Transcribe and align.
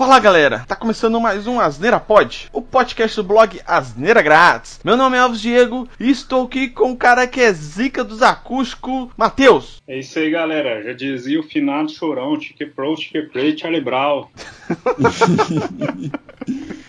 Fala 0.00 0.18
galera, 0.18 0.64
tá 0.66 0.74
começando 0.74 1.20
mais 1.20 1.46
um 1.46 1.60
Asneira 1.60 2.00
Pod, 2.00 2.48
o 2.54 2.62
podcast 2.62 3.16
do 3.16 3.22
blog 3.22 3.60
Asneira 3.66 4.22
Grátis. 4.22 4.80
Meu 4.82 4.96
nome 4.96 5.18
é 5.18 5.20
Alves 5.20 5.42
Diego 5.42 5.86
e 6.00 6.08
estou 6.08 6.46
aqui 6.46 6.70
com 6.70 6.92
o 6.92 6.96
cara 6.96 7.26
que 7.26 7.38
é 7.38 7.52
zica 7.52 8.02
dos 8.02 8.22
acústicos, 8.22 9.10
Matheus. 9.14 9.82
É 9.86 9.98
isso 9.98 10.18
aí 10.18 10.30
galera, 10.30 10.82
já 10.82 10.94
dizia 10.94 11.38
o 11.38 11.42
finado 11.42 11.92
chorão, 11.92 12.38
tique 12.38 12.64
pro, 12.64 12.94
tique 12.94 13.20
play, 13.24 13.54
Charlie 13.54 13.82
Brown. 13.82 14.26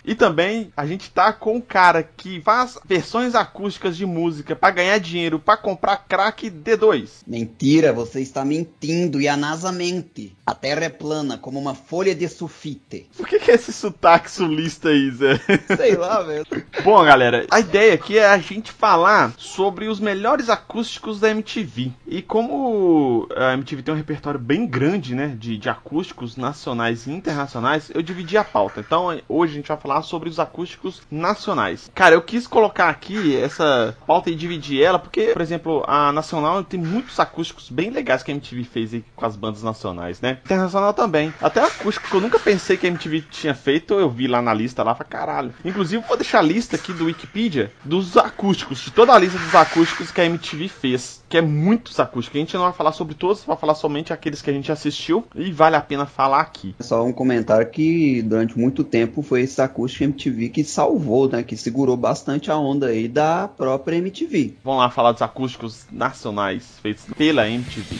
E 0.03 0.15
também 0.15 0.71
a 0.75 0.85
gente 0.85 1.11
tá 1.11 1.31
com 1.31 1.55
um 1.55 1.61
cara 1.61 2.03
que 2.03 2.41
faz 2.41 2.77
versões 2.85 3.35
acústicas 3.35 3.95
de 3.95 4.05
música 4.05 4.55
para 4.55 4.73
ganhar 4.73 4.97
dinheiro, 4.99 5.39
para 5.39 5.57
comprar 5.57 6.05
crack 6.07 6.49
D2. 6.49 7.23
Mentira, 7.27 7.93
você 7.93 8.21
está 8.21 8.43
mentindo 8.43 9.21
e 9.21 9.27
a 9.27 9.37
NASA 9.37 9.71
mente. 9.71 10.35
A 10.45 10.55
Terra 10.55 10.85
é 10.85 10.89
plana 10.89 11.37
como 11.37 11.59
uma 11.59 11.75
folha 11.75 12.15
de 12.15 12.27
sulfite. 12.27 13.07
Por 13.15 13.27
que, 13.27 13.39
que 13.39 13.51
é 13.51 13.55
esse 13.55 13.71
sotaque 13.71 14.29
sulista 14.29 14.89
aí, 14.89 15.11
Zé? 15.11 15.39
Sei 15.77 15.95
lá, 15.95 16.21
velho. 16.23 16.45
Bom, 16.83 17.03
galera, 17.03 17.45
a 17.49 17.59
ideia 17.59 17.93
aqui 17.93 18.17
é 18.17 18.27
a 18.27 18.37
gente 18.37 18.71
falar 18.71 19.33
sobre 19.37 19.87
os 19.87 19.99
melhores 19.99 20.49
acústicos 20.49 21.19
da 21.19 21.29
MTV. 21.29 21.91
E 22.07 22.21
como 22.21 23.27
a 23.35 23.53
MTV 23.53 23.83
tem 23.83 23.93
um 23.93 23.97
repertório 23.97 24.39
bem 24.39 24.65
grande, 24.65 25.15
né, 25.15 25.35
de, 25.37 25.57
de 25.57 25.69
acústicos 25.69 26.35
nacionais 26.35 27.07
e 27.07 27.11
internacionais, 27.11 27.91
eu 27.93 28.01
dividi 28.01 28.37
a 28.37 28.43
pauta. 28.43 28.79
Então, 28.79 29.07
hoje 29.29 29.53
a 29.53 29.55
gente 29.55 29.67
vai 29.67 29.77
falar 29.77 29.90
falar 29.91 30.03
sobre 30.03 30.29
os 30.29 30.39
acústicos 30.39 31.01
nacionais. 31.11 31.91
Cara, 31.93 32.15
eu 32.15 32.21
quis 32.21 32.47
colocar 32.47 32.87
aqui 32.87 33.35
essa 33.35 33.95
pauta 34.07 34.29
e 34.29 34.35
dividir 34.35 34.81
ela, 34.81 34.97
porque, 34.97 35.33
por 35.33 35.41
exemplo, 35.41 35.83
a 35.85 36.13
nacional 36.13 36.63
tem 36.63 36.79
muitos 36.79 37.19
acústicos 37.19 37.69
bem 37.69 37.89
legais 37.89 38.23
que 38.23 38.31
a 38.31 38.33
MTV 38.33 38.63
fez 38.63 39.03
com 39.15 39.25
as 39.25 39.35
bandas 39.35 39.63
nacionais, 39.63 40.21
né? 40.21 40.39
Internacional 40.45 40.93
também. 40.93 41.33
Até 41.41 41.61
acústico 41.61 42.09
que 42.09 42.15
eu 42.15 42.21
nunca 42.21 42.39
pensei 42.39 42.77
que 42.77 42.87
a 42.87 42.89
MTV 42.89 43.21
tinha 43.29 43.53
feito, 43.53 43.93
eu 43.95 44.09
vi 44.09 44.27
lá 44.27 44.41
na 44.41 44.53
lista 44.53 44.81
lá, 44.81 44.95
falei, 44.95 45.09
caralho. 45.09 45.53
Inclusive, 45.65 46.03
vou 46.07 46.17
deixar 46.17 46.39
a 46.39 46.43
lista 46.43 46.77
aqui 46.77 46.93
do 46.93 47.05
Wikipedia 47.05 47.71
dos 47.83 48.15
acústicos, 48.15 48.79
de 48.79 48.91
toda 48.91 49.13
a 49.13 49.19
lista 49.19 49.37
dos 49.37 49.53
acústicos 49.53 50.09
que 50.09 50.21
a 50.21 50.25
MTV 50.25 50.69
fez, 50.69 51.21
que 51.27 51.37
é 51.37 51.41
muitos 51.41 51.99
acústicos. 51.99 52.37
A 52.37 52.39
gente 52.39 52.53
não 52.55 52.63
vai 52.63 52.73
falar 52.73 52.93
sobre 52.93 53.13
todos, 53.13 53.43
vai 53.43 53.57
falar 53.57 53.75
somente 53.75 54.13
aqueles 54.13 54.41
que 54.41 54.49
a 54.49 54.53
gente 54.53 54.71
assistiu 54.71 55.27
e 55.35 55.51
vale 55.51 55.75
a 55.75 55.81
pena 55.81 56.05
falar 56.05 56.39
aqui. 56.39 56.75
Só 56.79 57.03
um 57.03 57.11
comentário 57.11 57.69
que 57.69 58.21
durante 58.21 58.57
muito 58.57 58.83
tempo 58.83 59.21
foi 59.21 59.41
esse 59.41 59.61
acústico 59.61 59.80
acústica 59.81 60.03
MTV 60.03 60.49
que 60.49 60.63
salvou, 60.63 61.27
né? 61.29 61.43
Que 61.43 61.57
segurou 61.57 61.97
bastante 61.97 62.51
a 62.51 62.57
onda 62.57 62.87
aí 62.87 63.07
da 63.07 63.47
própria 63.47 63.97
MTV. 63.97 64.55
Vamos 64.63 64.79
lá 64.79 64.89
falar 64.89 65.11
dos 65.11 65.21
acústicos 65.21 65.85
nacionais 65.91 66.79
feitos 66.81 67.05
pela 67.17 67.49
MTV. 67.49 67.97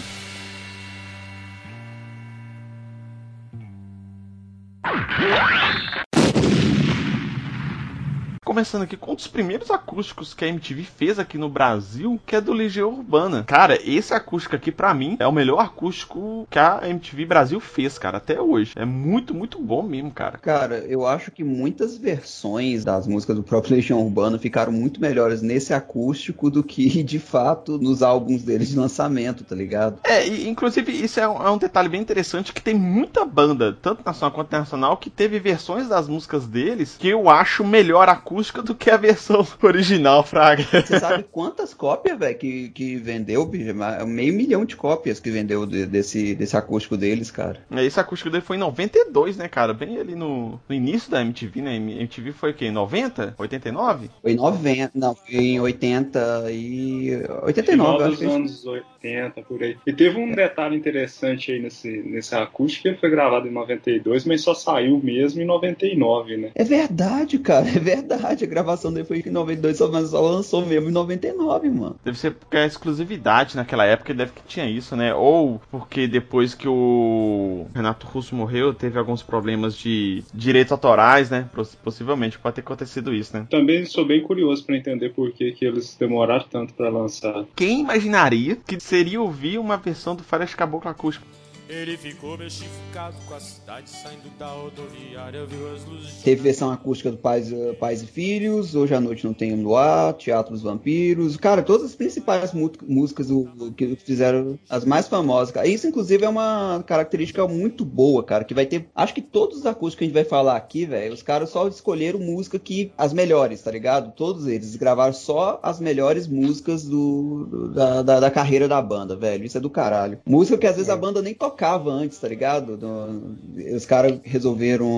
Começando 8.51 8.81
aqui 8.81 8.97
com 8.97 9.13
um 9.13 9.15
dos 9.15 9.27
primeiros 9.27 9.71
acústicos 9.71 10.33
que 10.33 10.43
a 10.43 10.47
MTV 10.49 10.83
fez 10.83 11.17
aqui 11.17 11.37
no 11.37 11.47
Brasil, 11.47 12.19
que 12.25 12.35
é 12.35 12.41
do 12.41 12.51
Legião 12.51 12.89
Urbana. 12.89 13.45
Cara, 13.45 13.79
esse 13.81 14.13
acústico 14.13 14.57
aqui, 14.57 14.73
para 14.73 14.93
mim, 14.93 15.15
é 15.21 15.25
o 15.25 15.31
melhor 15.31 15.59
acústico 15.59 16.45
que 16.49 16.59
a 16.59 16.81
MTV 16.83 17.25
Brasil 17.25 17.61
fez, 17.61 17.97
cara, 17.97 18.17
até 18.17 18.41
hoje. 18.41 18.73
É 18.75 18.83
muito, 18.83 19.33
muito 19.33 19.57
bom 19.57 19.81
mesmo, 19.81 20.11
cara. 20.11 20.37
Cara, 20.37 20.79
eu 20.79 21.07
acho 21.07 21.31
que 21.31 21.45
muitas 21.45 21.95
versões 21.95 22.83
das 22.83 23.07
músicas 23.07 23.37
do 23.37 23.41
próprio 23.41 23.71
Legião 23.77 24.03
Urbana 24.03 24.37
ficaram 24.37 24.73
muito 24.73 24.99
melhores 24.99 25.41
nesse 25.41 25.73
acústico 25.73 26.49
do 26.49 26.61
que, 26.61 27.01
de 27.03 27.19
fato, 27.19 27.77
nos 27.77 28.03
álbuns 28.03 28.43
deles 28.43 28.67
de 28.67 28.77
lançamento, 28.77 29.45
tá 29.45 29.55
ligado? 29.55 29.97
É, 30.03 30.27
e, 30.27 30.49
inclusive, 30.49 30.91
isso 30.91 31.21
é 31.21 31.29
um, 31.29 31.41
é 31.41 31.49
um 31.49 31.57
detalhe 31.57 31.87
bem 31.87 32.01
interessante, 32.01 32.51
que 32.51 32.61
tem 32.61 32.73
muita 32.73 33.23
banda, 33.23 33.77
tanto 33.81 34.03
nacional 34.05 34.35
quanto 34.35 34.47
internacional, 34.47 34.97
que 34.97 35.09
teve 35.09 35.39
versões 35.39 35.87
das 35.87 36.09
músicas 36.09 36.45
deles 36.45 36.97
que 36.99 37.07
eu 37.07 37.29
acho 37.29 37.63
melhor 37.63 38.09
acústico 38.09 38.40
acústica 38.41 38.61
do 38.61 38.75
que 38.75 38.89
a 38.89 38.97
versão 38.97 39.45
original, 39.61 40.23
Fraga. 40.23 40.63
Você 40.63 40.99
sabe 40.99 41.23
quantas 41.31 41.73
cópias, 41.73 42.17
velho, 42.17 42.37
que, 42.37 42.69
que 42.69 42.95
vendeu, 42.95 43.45
bicho? 43.45 43.73
Meio 44.05 44.33
milhão 44.33 44.65
de 44.65 44.75
cópias 44.75 45.19
que 45.19 45.29
vendeu 45.29 45.65
de, 45.65 45.85
desse, 45.85 46.35
desse 46.35 46.57
acústico 46.57 46.97
deles, 46.97 47.29
cara. 47.29 47.59
É, 47.71 47.85
esse 47.85 47.99
acústico 47.99 48.29
dele 48.29 48.43
foi 48.43 48.57
em 48.57 48.59
92, 48.59 49.37
né, 49.37 49.47
cara? 49.47 49.73
Bem 49.73 49.99
ali 49.99 50.15
no, 50.15 50.59
no 50.67 50.75
início 50.75 51.11
da 51.11 51.21
MTV, 51.21 51.61
né? 51.61 51.75
MTV 51.75 52.31
foi 52.31 52.51
o 52.51 52.53
quê? 52.53 52.65
Em 52.65 52.71
90? 52.71 53.35
89? 53.37 54.09
Foi 54.21 54.31
em 54.31 54.35
90, 54.35 54.91
não, 54.95 55.15
foi 55.15 55.35
em 55.35 55.59
80 55.59 56.51
e... 56.51 57.11
89, 57.43 57.71
Final 57.71 57.97
dos 57.97 58.21
anos 58.21 58.65
80, 58.65 59.41
por 59.43 59.61
aí. 59.61 59.77
E 59.85 59.93
teve 59.93 60.17
um 60.17 60.31
detalhe 60.31 60.75
interessante 60.75 61.51
aí 61.51 61.59
nesse, 61.59 61.89
nesse 61.89 62.35
acústico, 62.35 62.83
que 62.83 62.89
ele 62.89 62.97
foi 62.97 63.09
gravado 63.09 63.47
em 63.47 63.51
92, 63.51 64.25
mas 64.25 64.41
só 64.41 64.53
saiu 64.53 64.99
mesmo 65.01 65.41
em 65.41 65.45
99, 65.45 66.37
né? 66.37 66.51
É 66.55 66.63
verdade, 66.63 67.37
cara, 67.39 67.67
é 67.67 67.79
verdade 67.79 68.30
verdade, 68.31 68.43
a 68.43 68.47
gravação 68.47 68.93
dele 68.93 69.05
foi 69.05 69.19
em 69.19 69.31
92, 69.31 69.79
mas 69.91 70.09
só 70.09 70.21
lançou 70.21 70.65
mesmo 70.65 70.89
em 70.89 70.91
99, 70.91 71.69
mano. 71.69 71.95
Deve 72.03 72.17
ser 72.17 72.31
porque 72.31 72.57
a 72.57 72.65
exclusividade 72.65 73.55
naquela 73.55 73.85
época 73.85 74.13
deve 74.13 74.31
que 74.31 74.41
tinha 74.47 74.69
isso, 74.69 74.95
né? 74.95 75.13
Ou 75.13 75.61
porque 75.69 76.07
depois 76.07 76.53
que 76.53 76.67
o 76.67 77.67
Renato 77.73 78.07
Russo 78.07 78.35
morreu, 78.35 78.73
teve 78.73 78.97
alguns 78.97 79.21
problemas 79.21 79.75
de 79.75 80.23
direitos 80.33 80.71
autorais, 80.71 81.29
né? 81.29 81.49
Possivelmente 81.83 82.39
pode 82.39 82.55
ter 82.55 82.61
acontecido 82.61 83.13
isso, 83.13 83.35
né? 83.35 83.47
Também 83.49 83.85
sou 83.85 84.05
bem 84.05 84.21
curioso 84.21 84.65
para 84.65 84.77
entender 84.77 85.09
por 85.09 85.31
que, 85.31 85.51
que 85.51 85.65
eles 85.65 85.95
demoraram 85.99 86.45
tanto 86.49 86.73
para 86.73 86.89
lançar. 86.89 87.45
Quem 87.55 87.81
imaginaria 87.81 88.55
que 88.55 88.79
seria 88.79 89.21
ouvir 89.21 89.57
uma 89.57 89.77
versão 89.77 90.15
do 90.15 90.23
Fares 90.23 90.55
Caboclo 90.55 90.89
Acústico? 90.89 91.25
Ele 91.71 91.95
ficou 91.95 92.37
mexificado 92.37 93.15
com 93.25 93.33
a 93.33 93.39
cidade 93.39 93.89
saindo 93.89 94.29
da 94.37 94.47
rodoviária, 94.47 95.45
viu 95.45 95.73
as 95.73 95.85
luzes. 95.85 96.21
Teve 96.21 96.41
versão 96.41 96.69
acústica 96.69 97.09
do 97.09 97.15
Pais, 97.15 97.49
uh, 97.49 97.73
Pais 97.79 98.01
e 98.01 98.07
Filhos, 98.07 98.75
Hoje 98.75 98.93
à 98.93 98.99
Noite 98.99 99.25
Não 99.25 99.33
Tem 99.33 99.55
Luar, 99.55 100.13
Teatro 100.15 100.51
dos 100.51 100.63
Vampiros. 100.63 101.37
Cara, 101.37 101.63
todas 101.63 101.85
as 101.85 101.95
principais 101.95 102.51
músicas 102.53 103.27
do, 103.27 103.71
que 103.71 103.95
fizeram 103.95 104.59
as 104.69 104.83
mais 104.83 105.07
famosas. 105.07 105.51
Cara. 105.51 105.65
Isso, 105.65 105.87
inclusive, 105.87 106.25
é 106.25 106.27
uma 106.27 106.83
característica 106.85 107.47
muito 107.47 107.85
boa, 107.85 108.21
cara. 108.21 108.43
Que 108.43 108.53
vai 108.53 108.65
ter. 108.65 108.89
Acho 108.93 109.13
que 109.13 109.21
todos 109.21 109.59
os 109.59 109.65
acústicos 109.65 109.95
que 109.95 110.03
a 110.03 110.07
gente 110.07 110.13
vai 110.13 110.25
falar 110.25 110.57
aqui, 110.57 110.85
velho, 110.85 111.13
os 111.13 111.23
caras 111.23 111.51
só 111.51 111.69
escolheram 111.69 112.19
música 112.19 112.59
que. 112.59 112.91
As 112.97 113.13
melhores, 113.13 113.61
tá 113.61 113.71
ligado? 113.71 114.11
Todos 114.11 114.45
eles 114.45 114.75
gravaram 114.75 115.13
só 115.13 115.57
as 115.63 115.79
melhores 115.79 116.27
músicas 116.27 116.83
do, 116.83 117.45
do 117.49 117.67
da, 117.69 118.01
da, 118.01 118.19
da, 118.19 118.29
carreira 118.29 118.67
da 118.67 118.81
banda, 118.81 119.15
velho. 119.15 119.45
Isso 119.45 119.57
é 119.57 119.61
do 119.61 119.69
caralho. 119.69 120.19
Música 120.25 120.57
que 120.57 120.67
às 120.67 120.75
vezes 120.75 120.89
é. 120.89 120.91
a 120.91 120.97
banda 120.97 121.21
nem 121.21 121.33
tocava 121.33 121.60
tocava 121.61 121.91
antes, 121.91 122.17
tá 122.17 122.27
ligado? 122.27 122.75
Do, 122.75 123.37
os 123.75 123.85
caras 123.85 124.19
resolveram 124.23 124.89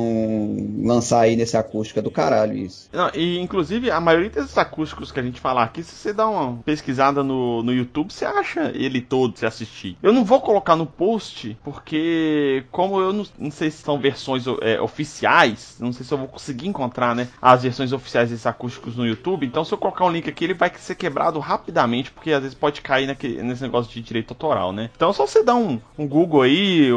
lançar 0.81 1.21
aí 1.21 1.35
nesse 1.35 1.57
acústico, 1.57 2.01
do 2.01 2.09
caralho 2.09 2.57
isso. 2.57 2.89
Não, 2.93 3.11
e 3.13 3.37
inclusive 3.39 3.91
a 3.91 3.99
maioria 3.99 4.29
desses 4.29 4.57
acústicos 4.57 5.11
que 5.11 5.19
a 5.19 5.23
gente 5.23 5.41
falar 5.41 5.63
aqui, 5.63 5.83
se 5.83 5.93
você 5.93 6.13
dá 6.13 6.27
uma 6.27 6.57
pesquisada 6.63 7.21
no, 7.21 7.61
no 7.61 7.73
YouTube, 7.73 8.13
você 8.13 8.23
acha 8.23 8.71
ele 8.73 9.01
todo 9.01 9.37
se 9.37 9.45
assistir. 9.45 9.97
Eu 10.01 10.13
não 10.13 10.23
vou 10.23 10.39
colocar 10.39 10.77
no 10.77 10.85
post, 10.85 11.57
porque 11.63 12.63
como 12.71 12.99
eu 13.01 13.11
não, 13.11 13.25
não 13.37 13.51
sei 13.51 13.69
se 13.69 13.83
são 13.83 13.99
versões 13.99 14.45
é, 14.61 14.79
oficiais, 14.79 15.75
não 15.79 15.91
sei 15.91 16.05
se 16.05 16.13
eu 16.13 16.17
vou 16.17 16.27
conseguir 16.27 16.67
encontrar, 16.67 17.13
né, 17.13 17.27
as 17.41 17.63
versões 17.63 17.91
oficiais 17.91 18.29
desses 18.29 18.45
acústicos 18.45 18.95
no 18.95 19.05
YouTube, 19.05 19.45
então 19.45 19.65
se 19.65 19.73
eu 19.73 19.77
colocar 19.77 20.05
um 20.05 20.11
link 20.11 20.29
aqui, 20.29 20.45
ele 20.45 20.53
vai 20.53 20.71
ser 20.77 20.95
quebrado 20.95 21.39
rapidamente, 21.39 22.11
porque 22.11 22.31
às 22.31 22.41
vezes 22.41 22.55
pode 22.55 22.81
cair 22.81 23.07
naquele, 23.07 23.41
nesse 23.41 23.61
negócio 23.61 23.91
de 23.91 24.01
direito 24.01 24.31
autoral, 24.31 24.71
né? 24.71 24.89
Então 24.95 25.11
só 25.11 25.27
você 25.27 25.43
dá 25.43 25.55
um, 25.55 25.79
um 25.97 26.07
Google 26.07 26.41
aí, 26.41 26.52
aí, 26.53 26.89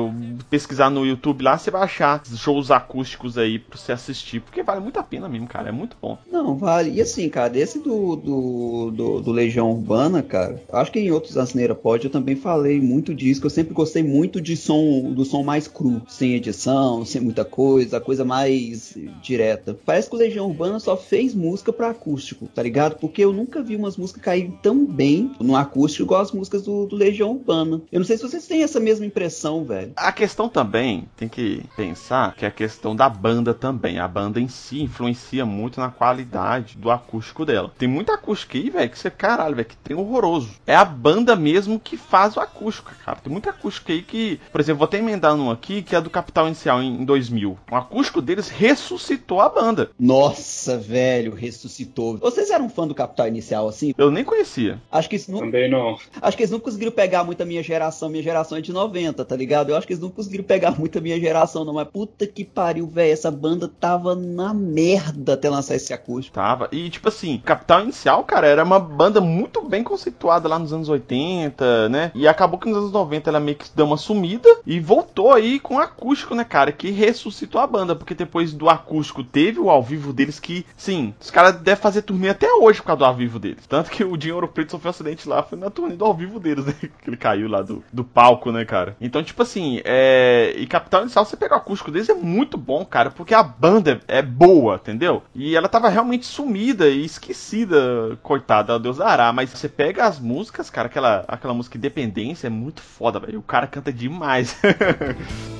pesquisar 0.50 0.90
no 0.90 1.06
YouTube 1.06 1.42
lá, 1.42 1.58
você 1.58 1.70
vai 1.70 1.82
achar 1.82 2.22
shows 2.36 2.70
acústicos 2.70 3.38
aí 3.38 3.58
pra 3.58 3.78
você 3.78 3.92
assistir, 3.92 4.40
porque 4.40 4.62
vale 4.62 4.80
muito 4.80 4.98
a 4.98 5.02
pena 5.02 5.28
mesmo, 5.28 5.46
cara, 5.46 5.68
é 5.68 5.72
muito 5.72 5.96
bom. 6.00 6.18
Não, 6.30 6.56
vale. 6.56 6.90
E 6.90 7.00
assim, 7.00 7.28
cara, 7.28 7.56
esse 7.58 7.78
do, 7.78 8.16
do, 8.16 8.90
do, 8.90 9.20
do 9.20 9.32
Legião 9.32 9.70
Urbana, 9.70 10.22
cara, 10.22 10.62
acho 10.72 10.92
que 10.92 11.00
em 11.00 11.10
outros 11.10 11.36
Asneira 11.36 11.74
Pod 11.74 12.04
eu 12.04 12.10
também 12.10 12.36
falei 12.36 12.80
muito 12.80 13.14
disso, 13.14 13.40
que 13.40 13.46
eu 13.46 13.50
sempre 13.50 13.74
gostei 13.74 14.02
muito 14.02 14.40
de 14.40 14.56
som, 14.56 15.12
do 15.12 15.24
som 15.24 15.42
mais 15.42 15.66
cru, 15.66 16.02
sem 16.08 16.34
edição, 16.34 17.04
sem 17.04 17.20
muita 17.20 17.44
coisa, 17.44 17.96
a 17.96 18.00
coisa 18.00 18.24
mais 18.24 18.96
direta. 19.22 19.76
Parece 19.84 20.08
que 20.08 20.16
o 20.16 20.18
Legião 20.18 20.46
Urbana 20.46 20.78
só 20.78 20.96
fez 20.96 21.34
música 21.34 21.72
pra 21.72 21.90
acústico, 21.90 22.48
tá 22.54 22.62
ligado? 22.62 22.96
Porque 22.98 23.24
eu 23.24 23.32
nunca 23.32 23.62
vi 23.62 23.76
umas 23.76 23.96
músicas 23.96 24.22
caírem 24.22 24.58
tão 24.62 24.84
bem 24.84 25.30
no 25.40 25.56
acústico 25.56 26.04
igual 26.04 26.20
as 26.20 26.32
músicas 26.32 26.62
do, 26.62 26.86
do 26.86 26.96
Legião 26.96 27.32
Urbana. 27.32 27.80
Eu 27.90 28.00
não 28.00 28.06
sei 28.06 28.16
se 28.16 28.22
vocês 28.22 28.46
têm 28.46 28.62
essa 28.62 28.80
mesma 28.80 29.06
impressão 29.06 29.35
velho. 29.64 29.92
A 29.96 30.12
questão 30.12 30.48
também, 30.48 31.08
tem 31.16 31.28
que 31.28 31.62
pensar 31.76 32.34
que 32.34 32.44
é 32.44 32.48
a 32.48 32.50
questão 32.50 32.94
da 32.94 33.08
banda 33.08 33.52
também. 33.52 33.98
A 33.98 34.08
banda 34.08 34.40
em 34.40 34.48
si 34.48 34.82
influencia 34.82 35.44
muito 35.44 35.80
na 35.80 35.90
qualidade 35.90 36.76
do 36.76 36.90
acústico 36.90 37.44
dela. 37.44 37.72
Tem 37.78 37.88
muita 37.88 38.14
acústica 38.14 38.56
aí, 38.56 38.70
velho, 38.70 38.90
que 38.90 38.98
você, 38.98 39.10
caralho, 39.10 39.56
velho, 39.56 39.68
que 39.68 39.76
tem 39.76 39.96
horroroso. 39.96 40.50
É 40.66 40.74
a 40.74 40.84
banda 40.84 41.36
mesmo 41.36 41.78
que 41.78 41.96
faz 41.96 42.36
o 42.36 42.40
acústico, 42.40 42.92
cara. 43.04 43.18
Tem 43.18 43.32
muita 43.32 43.50
acústica 43.50 43.92
aí 43.92 44.02
que, 44.02 44.40
por 44.50 44.60
exemplo, 44.60 44.78
vou 44.78 44.86
até 44.86 44.98
emendar 44.98 45.34
um 45.34 45.50
aqui, 45.50 45.82
que 45.82 45.94
é 45.94 46.00
do 46.00 46.10
Capital 46.10 46.46
Inicial 46.46 46.82
em 46.82 47.04
2000. 47.04 47.58
O 47.70 47.76
acústico 47.76 48.22
deles 48.22 48.48
ressuscitou 48.48 49.40
a 49.40 49.48
banda. 49.48 49.90
Nossa, 49.98 50.78
velho, 50.78 51.34
ressuscitou. 51.34 52.18
Vocês 52.18 52.50
eram 52.50 52.68
fã 52.68 52.86
do 52.86 52.94
Capital 52.94 53.28
Inicial 53.28 53.68
assim? 53.68 53.94
Eu 53.96 54.10
nem 54.10 54.24
conhecia. 54.24 54.80
Acho 54.90 55.08
que 55.08 55.16
isso 55.16 55.30
não... 55.30 55.40
Também 55.40 55.70
não. 55.70 55.98
Acho 56.20 56.36
que 56.36 56.42
eles 56.42 56.50
não 56.50 56.60
conseguiram 56.60 56.92
pegar 56.92 57.24
muito 57.24 57.42
a 57.42 57.46
minha 57.46 57.62
geração. 57.62 58.08
Minha 58.08 58.22
geração 58.22 58.58
é 58.58 58.60
de 58.60 58.72
90, 58.72 59.24
tá 59.26 59.36
ligado? 59.36 59.70
Eu 59.70 59.76
acho 59.76 59.86
que 59.86 59.92
eles 59.92 60.02
não 60.02 60.10
conseguiram 60.10 60.44
pegar 60.44 60.72
muito 60.78 60.98
a 60.98 61.00
minha 61.00 61.18
geração, 61.18 61.64
não. 61.64 61.74
Mas 61.74 61.88
puta 61.88 62.26
que 62.26 62.44
pariu, 62.44 62.86
velho. 62.86 63.12
Essa 63.12 63.30
banda 63.30 63.68
tava 63.68 64.14
na 64.14 64.52
merda 64.54 65.34
até 65.34 65.48
lançar 65.48 65.74
esse 65.74 65.92
acústico. 65.92 66.34
Tava. 66.34 66.68
E, 66.72 66.88
tipo 66.90 67.08
assim, 67.08 67.40
Capital 67.44 67.82
Inicial, 67.82 68.24
cara, 68.24 68.46
era 68.46 68.64
uma 68.64 68.78
banda 68.78 69.20
muito 69.20 69.62
bem 69.62 69.82
conceituada 69.82 70.48
lá 70.48 70.58
nos 70.58 70.72
anos 70.72 70.88
80, 70.88 71.88
né? 71.88 72.10
E 72.14 72.26
acabou 72.26 72.58
que 72.58 72.68
nos 72.68 72.78
anos 72.78 72.92
90 72.92 73.30
ela 73.30 73.40
meio 73.40 73.56
que 73.56 73.66
deu 73.74 73.86
uma 73.86 73.96
sumida 73.96 74.48
e 74.66 74.80
voltou 74.80 75.32
aí 75.32 75.58
com 75.58 75.78
acústico, 75.78 76.34
né, 76.34 76.44
cara? 76.44 76.72
Que 76.72 76.90
ressuscitou 76.90 77.60
a 77.60 77.66
banda. 77.66 77.94
Porque 77.94 78.14
depois 78.14 78.52
do 78.52 78.68
acústico 78.68 79.24
teve 79.24 79.58
o 79.58 79.70
ao 79.70 79.82
vivo 79.82 80.12
deles 80.12 80.38
que, 80.38 80.64
sim, 80.76 81.14
os 81.20 81.30
caras 81.30 81.56
devem 81.60 81.80
fazer 81.80 82.02
turnê 82.02 82.28
até 82.28 82.52
hoje 82.52 82.80
por 82.80 82.86
causa 82.86 82.98
do 82.98 83.04
ao 83.04 83.14
vivo 83.14 83.38
deles. 83.38 83.66
Tanto 83.66 83.90
que 83.90 84.04
o 84.04 84.16
Dinheiro 84.16 84.48
Preto 84.48 84.72
sofreu 84.72 84.88
um 84.88 84.90
acidente 84.90 85.28
lá, 85.28 85.42
foi 85.42 85.58
na 85.58 85.70
turnê 85.70 85.96
do 85.96 86.04
ao 86.04 86.14
vivo 86.14 86.38
deles, 86.38 86.64
né? 86.64 86.74
Que 87.02 87.10
ele 87.10 87.16
caiu 87.16 87.48
lá 87.48 87.62
do, 87.62 87.84
do 87.92 88.04
palco, 88.04 88.50
né, 88.50 88.64
cara? 88.64 88.96
Então, 89.00 89.15
tipo 89.22 89.42
assim, 89.42 89.80
é. 89.84 90.54
E 90.56 90.66
Capital 90.66 91.02
Inicial, 91.02 91.24
você 91.24 91.36
pega 91.36 91.54
o 91.54 91.58
acústico 91.58 91.90
deles, 91.90 92.08
é 92.08 92.14
muito 92.14 92.56
bom, 92.56 92.84
cara, 92.84 93.10
porque 93.10 93.34
a 93.34 93.42
banda 93.42 94.00
é 94.08 94.22
boa, 94.22 94.76
entendeu? 94.76 95.22
E 95.34 95.56
ela 95.56 95.68
tava 95.68 95.88
realmente 95.88 96.26
sumida 96.26 96.88
e 96.88 97.04
esquecida, 97.04 98.18
coitada, 98.22 98.78
Deus 98.78 98.98
dará. 98.98 99.32
Mas 99.32 99.50
você 99.50 99.68
pega 99.68 100.04
as 100.04 100.18
músicas, 100.18 100.70
cara, 100.70 100.86
aquela, 100.86 101.24
aquela 101.28 101.54
música 101.54 101.76
Independência 101.76 102.46
é 102.46 102.50
muito 102.50 102.80
foda, 102.80 103.20
velho. 103.20 103.38
O 103.38 103.42
cara 103.42 103.66
canta 103.66 103.92
demais. 103.92 104.56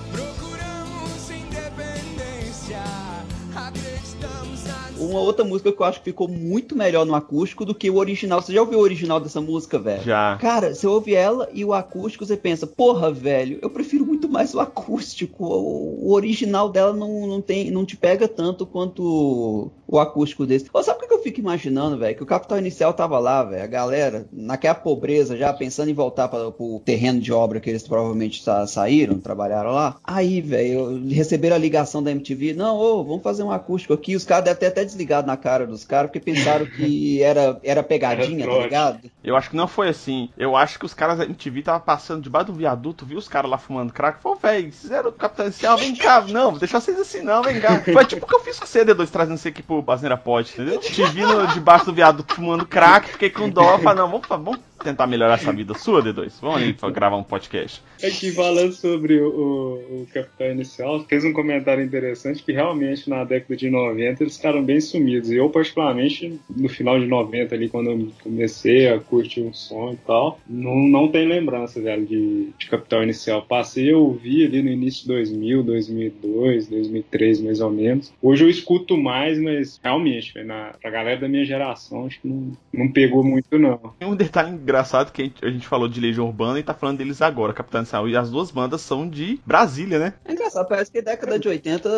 uma 4.99 5.21
outra 5.21 5.45
música 5.45 5.73
que 5.73 5.81
eu 5.81 5.87
acho 5.87 5.99
que 5.99 6.07
ficou 6.07 6.29
muito 6.29 6.77
melhor 6.77 7.05
no 7.05 7.15
acústico 7.15 7.65
do 7.65 7.75
que 7.75 7.91
o 7.91 7.97
original. 7.97 8.41
Você 8.41 8.53
já 8.53 8.61
ouviu 8.61 8.79
o 8.79 8.83
original 8.83 9.21
dessa 9.21 9.41
música, 9.41 9.79
velho? 9.79 10.03
Já. 10.03 10.37
Cara, 10.41 10.75
você 10.75 10.87
ouve 10.87 11.15
ela 11.15 11.49
e 11.53 11.65
o 11.65 11.73
acústico, 11.73 12.25
você 12.25 12.37
pensa, 12.37 12.67
porra, 12.67 13.11
velho, 13.11 13.59
eu 13.63 13.71
prefiro 13.71 14.05
muito 14.05 14.29
mais 14.29 14.55
o 14.55 14.61
acústico. 14.61 15.45
O, 15.45 16.13
original 16.13 16.69
dela 16.69 16.93
não, 16.93 17.27
não, 17.27 17.41
tem, 17.41 17.71
não 17.71 17.85
te 17.85 17.97
pega 17.97 18.27
tanto 18.27 18.67
quanto 18.67 19.71
o 19.87 19.99
acústico 19.99 20.47
desse. 20.47 20.67
Ou 20.73 20.83
sabe 20.83 21.05
o 21.05 21.09
que 21.09 21.15
eu 21.15 21.23
fico 21.23 21.41
imaginando, 21.41 21.99
velho? 21.99 22.17
Que 22.17 22.23
o 22.23 22.27
Capital 22.27 22.59
Inicial 22.59 22.93
tava 22.93 23.19
lá, 23.19 23.43
velho, 23.43 23.63
a 23.63 23.67
galera, 23.67 24.27
naquela 24.33 24.75
pobreza, 24.75 25.37
já 25.37 25.53
pensando 25.53 25.91
em 25.91 25.95
voltar 25.95 26.29
para 26.29 26.49
o 26.49 26.81
terreno 26.85 27.21
de 27.21 27.33
obra 27.33 27.61
que 27.61 27.71
eles 27.71 27.87
provavelmente 27.87 28.43
sa 28.43 28.67
saíram, 28.67 29.19
trabalharam 29.19 29.73
lá. 29.73 29.97
Aí, 30.03 30.41
velho, 30.41 31.07
receberam 31.09 31.57
a 31.57 31.59
ligação 31.59 32.03
da 32.03 32.11
MTV, 32.11 32.55
não, 32.55 32.77
ô, 32.77 33.05
vamos 33.05 33.23
fazer 33.23 33.43
um 33.43 33.51
acústico 33.51 33.93
aqui. 33.93 34.17
Os 34.17 34.25
caras 34.25 34.45
devem 34.45 34.61
ter 34.61 34.67
até 34.67 34.85
desligado 34.85 35.27
na 35.27 35.37
cara 35.37 35.67
dos 35.67 35.85
caras, 35.85 36.11
porque 36.11 36.21
pensaram 36.21 36.67
que 36.67 37.23
era, 37.23 37.59
era 37.63 37.83
pegadinha, 37.83 38.45
era 38.45 38.55
tá 38.55 38.63
ligado? 38.63 39.11
Eu 39.23 39.37
acho 39.37 39.51
que 39.51 39.57
não 39.57 39.69
foi 39.69 39.89
assim. 39.89 40.31
Eu 40.37 40.57
acho 40.57 40.79
que 40.79 40.87
os 40.87 40.95
caras 40.95 41.19
da 41.19 41.25
MTV 41.25 41.63
tava 41.63 41.81
passando 41.81 42.23
debaixo 42.23 42.47
do 42.47 42.55
viaduto, 42.55 43.07
viu 43.07 43.19
os 43.19 43.29
caras 43.29 43.51
lá 43.51 43.59
fumando 43.59 43.93
crack, 43.93 44.23
falou, 44.23 44.39
velho, 44.39 44.73
fizeram 44.73 45.11
o 45.11 45.13
Capital 45.13 45.47
Inicial, 45.47 45.77
vem 45.77 45.95
cá, 45.95 46.23
não, 46.23 46.51
vou 46.51 46.59
deixar 46.59 46.81
vocês 46.81 46.99
assim 46.99 47.23
não, 47.27 47.43
vem 47.43 47.61
cá. 47.61 47.83
Foi 47.93 48.05
tipo 48.05 48.25
o 48.25 48.29
que 48.29 48.35
eu 48.35 48.41
fiz 48.41 48.59
com 48.59 48.65
a 48.65 48.69
CD2 48.69 49.09
trazendo 49.11 49.37
você 49.37 49.49
aqui 49.49 49.63
pro 49.63 49.76
Basneira 49.83 50.17
Pod, 50.17 50.51
entendeu? 50.51 50.79
Te 50.79 51.05
vi 51.07 51.23
no, 51.23 51.47
debaixo 51.49 51.87
do 51.87 51.93
viaduto 51.93 52.35
fumando 52.35 52.67
crack, 52.67 53.09
fiquei 53.09 53.31
com 53.31 53.49
dó, 53.49 53.79
falei, 53.79 54.03
não, 54.03 54.11
vamos, 54.11 54.27
vamos 54.29 54.59
tentar 54.87 55.07
melhorar 55.09 55.35
essa 55.35 55.53
vida 55.53 55.75
sua, 55.75 56.01
D2. 56.01 56.35
Vamos 56.41 56.57
ali 56.57 56.77
gravar 56.93 57.17
um 57.17 57.23
podcast. 57.23 57.83
Aqui 58.03 58.31
falando 58.31 58.73
sobre 58.73 59.21
o, 59.21 59.29
o, 59.29 60.03
o 60.03 60.07
Capitão 60.13 60.53
Inicial, 60.53 61.05
fez 61.09 61.25
um 61.25 61.33
comentário 61.33 61.83
interessante 61.83 62.43
que 62.43 62.53
realmente 62.53 63.11
na 63.11 63.25
década 63.25 63.57
de 63.57 63.69
90 63.69 64.23
eles 64.23 64.37
ficaram 64.37 64.63
bem 64.63 64.81
sumidos. 64.81 65.31
Eu, 65.31 65.51
particularmente, 65.51 66.39
no 66.55 66.69
final 66.69 67.01
de 67.01 67.07
90 67.07 67.55
ali, 67.55 67.69
quando 67.69 67.91
eu 67.91 68.09
comecei 68.23 68.89
a 68.89 69.01
curtir 69.01 69.43
um 69.43 69.53
som 69.53 69.93
e 69.93 69.97
tal, 70.07 70.39
não, 70.49 70.77
não 70.77 71.09
tem 71.09 71.27
lembrança, 71.27 71.81
velho, 71.81 72.07
de, 72.07 72.51
de 72.57 72.67
Capital 72.67 73.03
Inicial. 73.03 73.43
Passei 73.43 73.93
a 73.93 73.99
ouvir 73.99 74.47
ali 74.47 74.63
no 74.63 74.71
início 74.71 75.03
de 75.03 75.09
2000, 75.09 75.63
2002, 75.65 76.69
2003, 76.69 77.41
mais 77.41 77.61
ou 77.61 77.71
menos. 77.71 78.13
Hoje 78.23 78.45
eu 78.45 78.49
escuto 78.49 78.97
mais, 78.97 79.39
mas 79.41 79.81
realmente, 79.83 80.33
véio, 80.33 80.47
na, 80.47 80.75
pra 80.81 80.91
galera 80.91 81.21
da 81.21 81.29
minha 81.29 81.45
geração, 81.45 82.07
acho 82.07 82.21
que 82.21 82.29
não, 82.29 82.53
não 82.73 82.93
pegou 82.93 83.25
muito, 83.25 83.59
não. 83.59 83.95
Tem 83.99 84.09
um 84.09 84.15
detalhe 84.15 84.51
engraçado 84.51 84.76
que 85.13 85.33
a 85.43 85.51
gente 85.51 85.67
falou 85.67 85.89
de 85.89 86.01
Legião 86.01 86.27
Urbana 86.27 86.59
e 86.59 86.63
tá 86.63 86.75
falando 86.75 86.99
deles 86.99 87.23
agora, 87.23 87.53
Capitão 87.53 87.81
Inicial. 87.81 88.09
E 88.09 88.17
as 88.17 88.31
duas 88.31 88.51
bandas 88.51 88.81
são 88.81 89.09
de 89.09 89.41
Brasília, 89.47 89.99
né? 89.99 90.15
É 90.25 90.33
engraçado, 90.33 90.67
parece 90.69 90.91
que 90.91 91.03
década 91.03 91.39
de 91.39 91.49
80, 91.49 91.89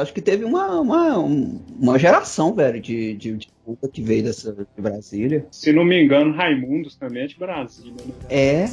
acho 0.00 0.12
que 0.12 0.20
teve 0.20 0.44
uma, 0.44 0.80
uma, 0.80 1.16
uma 1.18 1.98
geração, 1.98 2.54
velho, 2.54 2.80
de, 2.80 3.14
de, 3.14 3.36
de 3.36 3.48
puta 3.64 3.88
que 3.88 4.02
veio 4.02 4.24
dessa 4.24 4.52
de 4.52 4.82
Brasília. 4.82 5.46
Se 5.50 5.72
não 5.72 5.84
me 5.84 6.02
engano, 6.02 6.32
Raimundos 6.32 6.96
também 6.96 7.24
é 7.24 7.26
de 7.26 7.38
Brasília, 7.38 7.94
né? 8.06 8.14
É. 8.28 8.66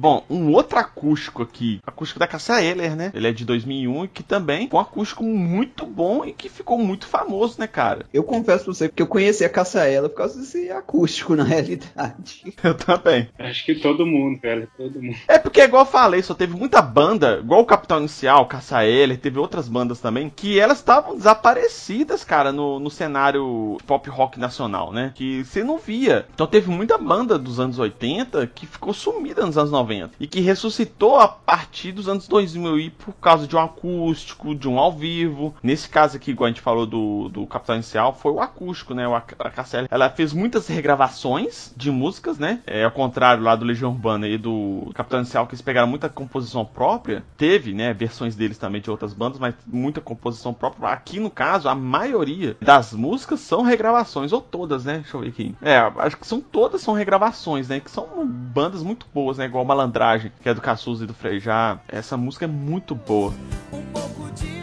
Bom, 0.00 0.24
um 0.30 0.50
outro 0.54 0.78
acústico 0.78 1.42
aqui, 1.42 1.78
acústico 1.86 2.18
da 2.18 2.26
Cassia 2.26 2.62
Eller, 2.62 2.96
né? 2.96 3.12
Ele 3.12 3.28
é 3.28 3.32
de 3.32 3.44
2001 3.44 4.06
e 4.06 4.08
que 4.08 4.22
também 4.22 4.66
foi 4.66 4.78
um 4.78 4.82
acústico 4.82 5.22
muito 5.22 5.84
bom 5.84 6.24
e 6.24 6.32
que 6.32 6.48
ficou 6.48 6.78
muito 6.78 7.06
famoso, 7.06 7.56
né, 7.58 7.66
cara? 7.66 8.06
Eu 8.10 8.22
confesso 8.22 8.64
pra 8.64 8.72
você 8.72 8.88
que 8.88 9.02
eu 9.02 9.06
conheci 9.06 9.44
a 9.44 9.48
Cassia 9.50 9.86
Eller 9.86 10.08
por 10.08 10.16
causa 10.16 10.40
desse 10.40 10.70
acústico, 10.70 11.36
na 11.36 11.44
realidade. 11.44 12.54
Eu 12.64 12.74
também. 12.74 13.28
Acho 13.38 13.62
que 13.62 13.74
todo 13.74 14.06
mundo, 14.06 14.40
velho, 14.40 14.66
todo 14.74 15.02
mundo. 15.02 15.18
É 15.28 15.38
porque, 15.38 15.60
igual 15.60 15.82
eu 15.82 15.90
falei, 15.90 16.22
só 16.22 16.32
teve 16.32 16.56
muita 16.56 16.80
banda, 16.80 17.38
igual 17.40 17.60
o 17.60 17.66
Capitão 17.66 17.98
Inicial, 17.98 18.46
Cassia 18.46 18.86
Eller, 18.86 19.18
teve 19.18 19.38
outras 19.38 19.68
bandas 19.68 20.00
também, 20.00 20.32
que 20.34 20.58
elas 20.58 20.78
estavam 20.78 21.14
desaparecidas, 21.14 22.24
cara, 22.24 22.50
no, 22.50 22.80
no 22.80 22.88
cenário 22.88 23.76
pop 23.86 24.08
rock 24.08 24.40
nacional, 24.40 24.94
né? 24.94 25.12
Que 25.14 25.44
você 25.44 25.62
não 25.62 25.76
via. 25.76 26.24
Então 26.32 26.46
teve 26.46 26.70
muita 26.70 26.96
banda 26.96 27.38
dos 27.38 27.60
anos 27.60 27.78
80 27.78 28.46
que 28.46 28.66
ficou 28.66 28.94
sumida 28.94 29.44
nos 29.44 29.58
anos 29.58 29.70
90 29.70 29.89
e 30.18 30.26
que 30.26 30.40
ressuscitou 30.40 31.18
a 31.18 31.28
partir 31.28 31.92
dos 31.92 32.08
anos 32.08 32.28
2000 32.28 32.78
e 32.78 32.90
por 32.90 33.14
causa 33.14 33.46
de 33.46 33.56
um 33.56 33.60
acústico, 33.60 34.54
de 34.54 34.68
um 34.68 34.78
ao 34.78 34.92
vivo. 34.92 35.54
Nesse 35.62 35.88
caso 35.88 36.16
aqui, 36.16 36.30
igual 36.30 36.46
a 36.46 36.50
gente 36.50 36.60
falou 36.60 36.86
do, 36.86 37.28
do 37.28 37.46
Capitão 37.46 37.74
Inicial, 37.74 38.14
foi 38.14 38.32
o 38.32 38.40
acústico, 38.40 38.94
né? 38.94 39.06
A 39.06 39.50
Casselli, 39.50 39.88
ela 39.90 40.10
fez 40.10 40.32
muitas 40.32 40.68
regravações 40.68 41.72
de 41.76 41.90
músicas, 41.90 42.38
né? 42.38 42.60
É, 42.66 42.84
ao 42.84 42.90
contrário 42.90 43.42
lá 43.42 43.56
do 43.56 43.64
Legião 43.64 43.90
Urbana 43.90 44.28
e 44.28 44.38
do 44.38 44.90
Capitão 44.94 45.20
Inicial, 45.20 45.46
que 45.46 45.54
eles 45.54 45.62
pegaram 45.62 45.88
muita 45.88 46.08
composição 46.08 46.64
própria. 46.64 47.24
Teve, 47.36 47.72
né, 47.72 47.92
versões 47.92 48.36
deles 48.36 48.58
também 48.58 48.80
de 48.80 48.90
outras 48.90 49.12
bandas, 49.12 49.38
mas 49.38 49.54
muita 49.66 50.00
composição 50.00 50.52
própria. 50.52 50.88
Aqui, 50.88 51.18
no 51.18 51.30
caso, 51.30 51.68
a 51.68 51.74
maioria 51.74 52.56
das 52.60 52.92
músicas 52.92 53.40
são 53.40 53.62
regravações, 53.62 54.32
ou 54.32 54.40
todas, 54.40 54.84
né? 54.84 54.98
Deixa 54.98 55.16
eu 55.16 55.20
ver 55.20 55.28
aqui. 55.28 55.54
É, 55.62 55.78
acho 55.78 56.16
que 56.16 56.26
são 56.26 56.40
todas 56.40 56.80
são 56.80 56.94
regravações, 56.94 57.68
né? 57.68 57.80
Que 57.80 57.90
são 57.90 58.26
bandas 58.26 58.82
muito 58.82 59.06
boas, 59.12 59.38
né? 59.38 59.46
Igual 59.46 59.64
Malandragem, 59.80 60.30
que 60.42 60.48
é 60.48 60.54
do 60.54 60.60
Caçuz 60.60 61.00
e 61.00 61.06
do 61.06 61.14
Frejá. 61.14 61.78
Essa 61.88 62.16
música 62.16 62.44
é 62.44 62.48
muito 62.48 62.94
boa. 62.94 63.32
Um 63.72 63.82
pouco 63.92 64.30
de 64.32 64.60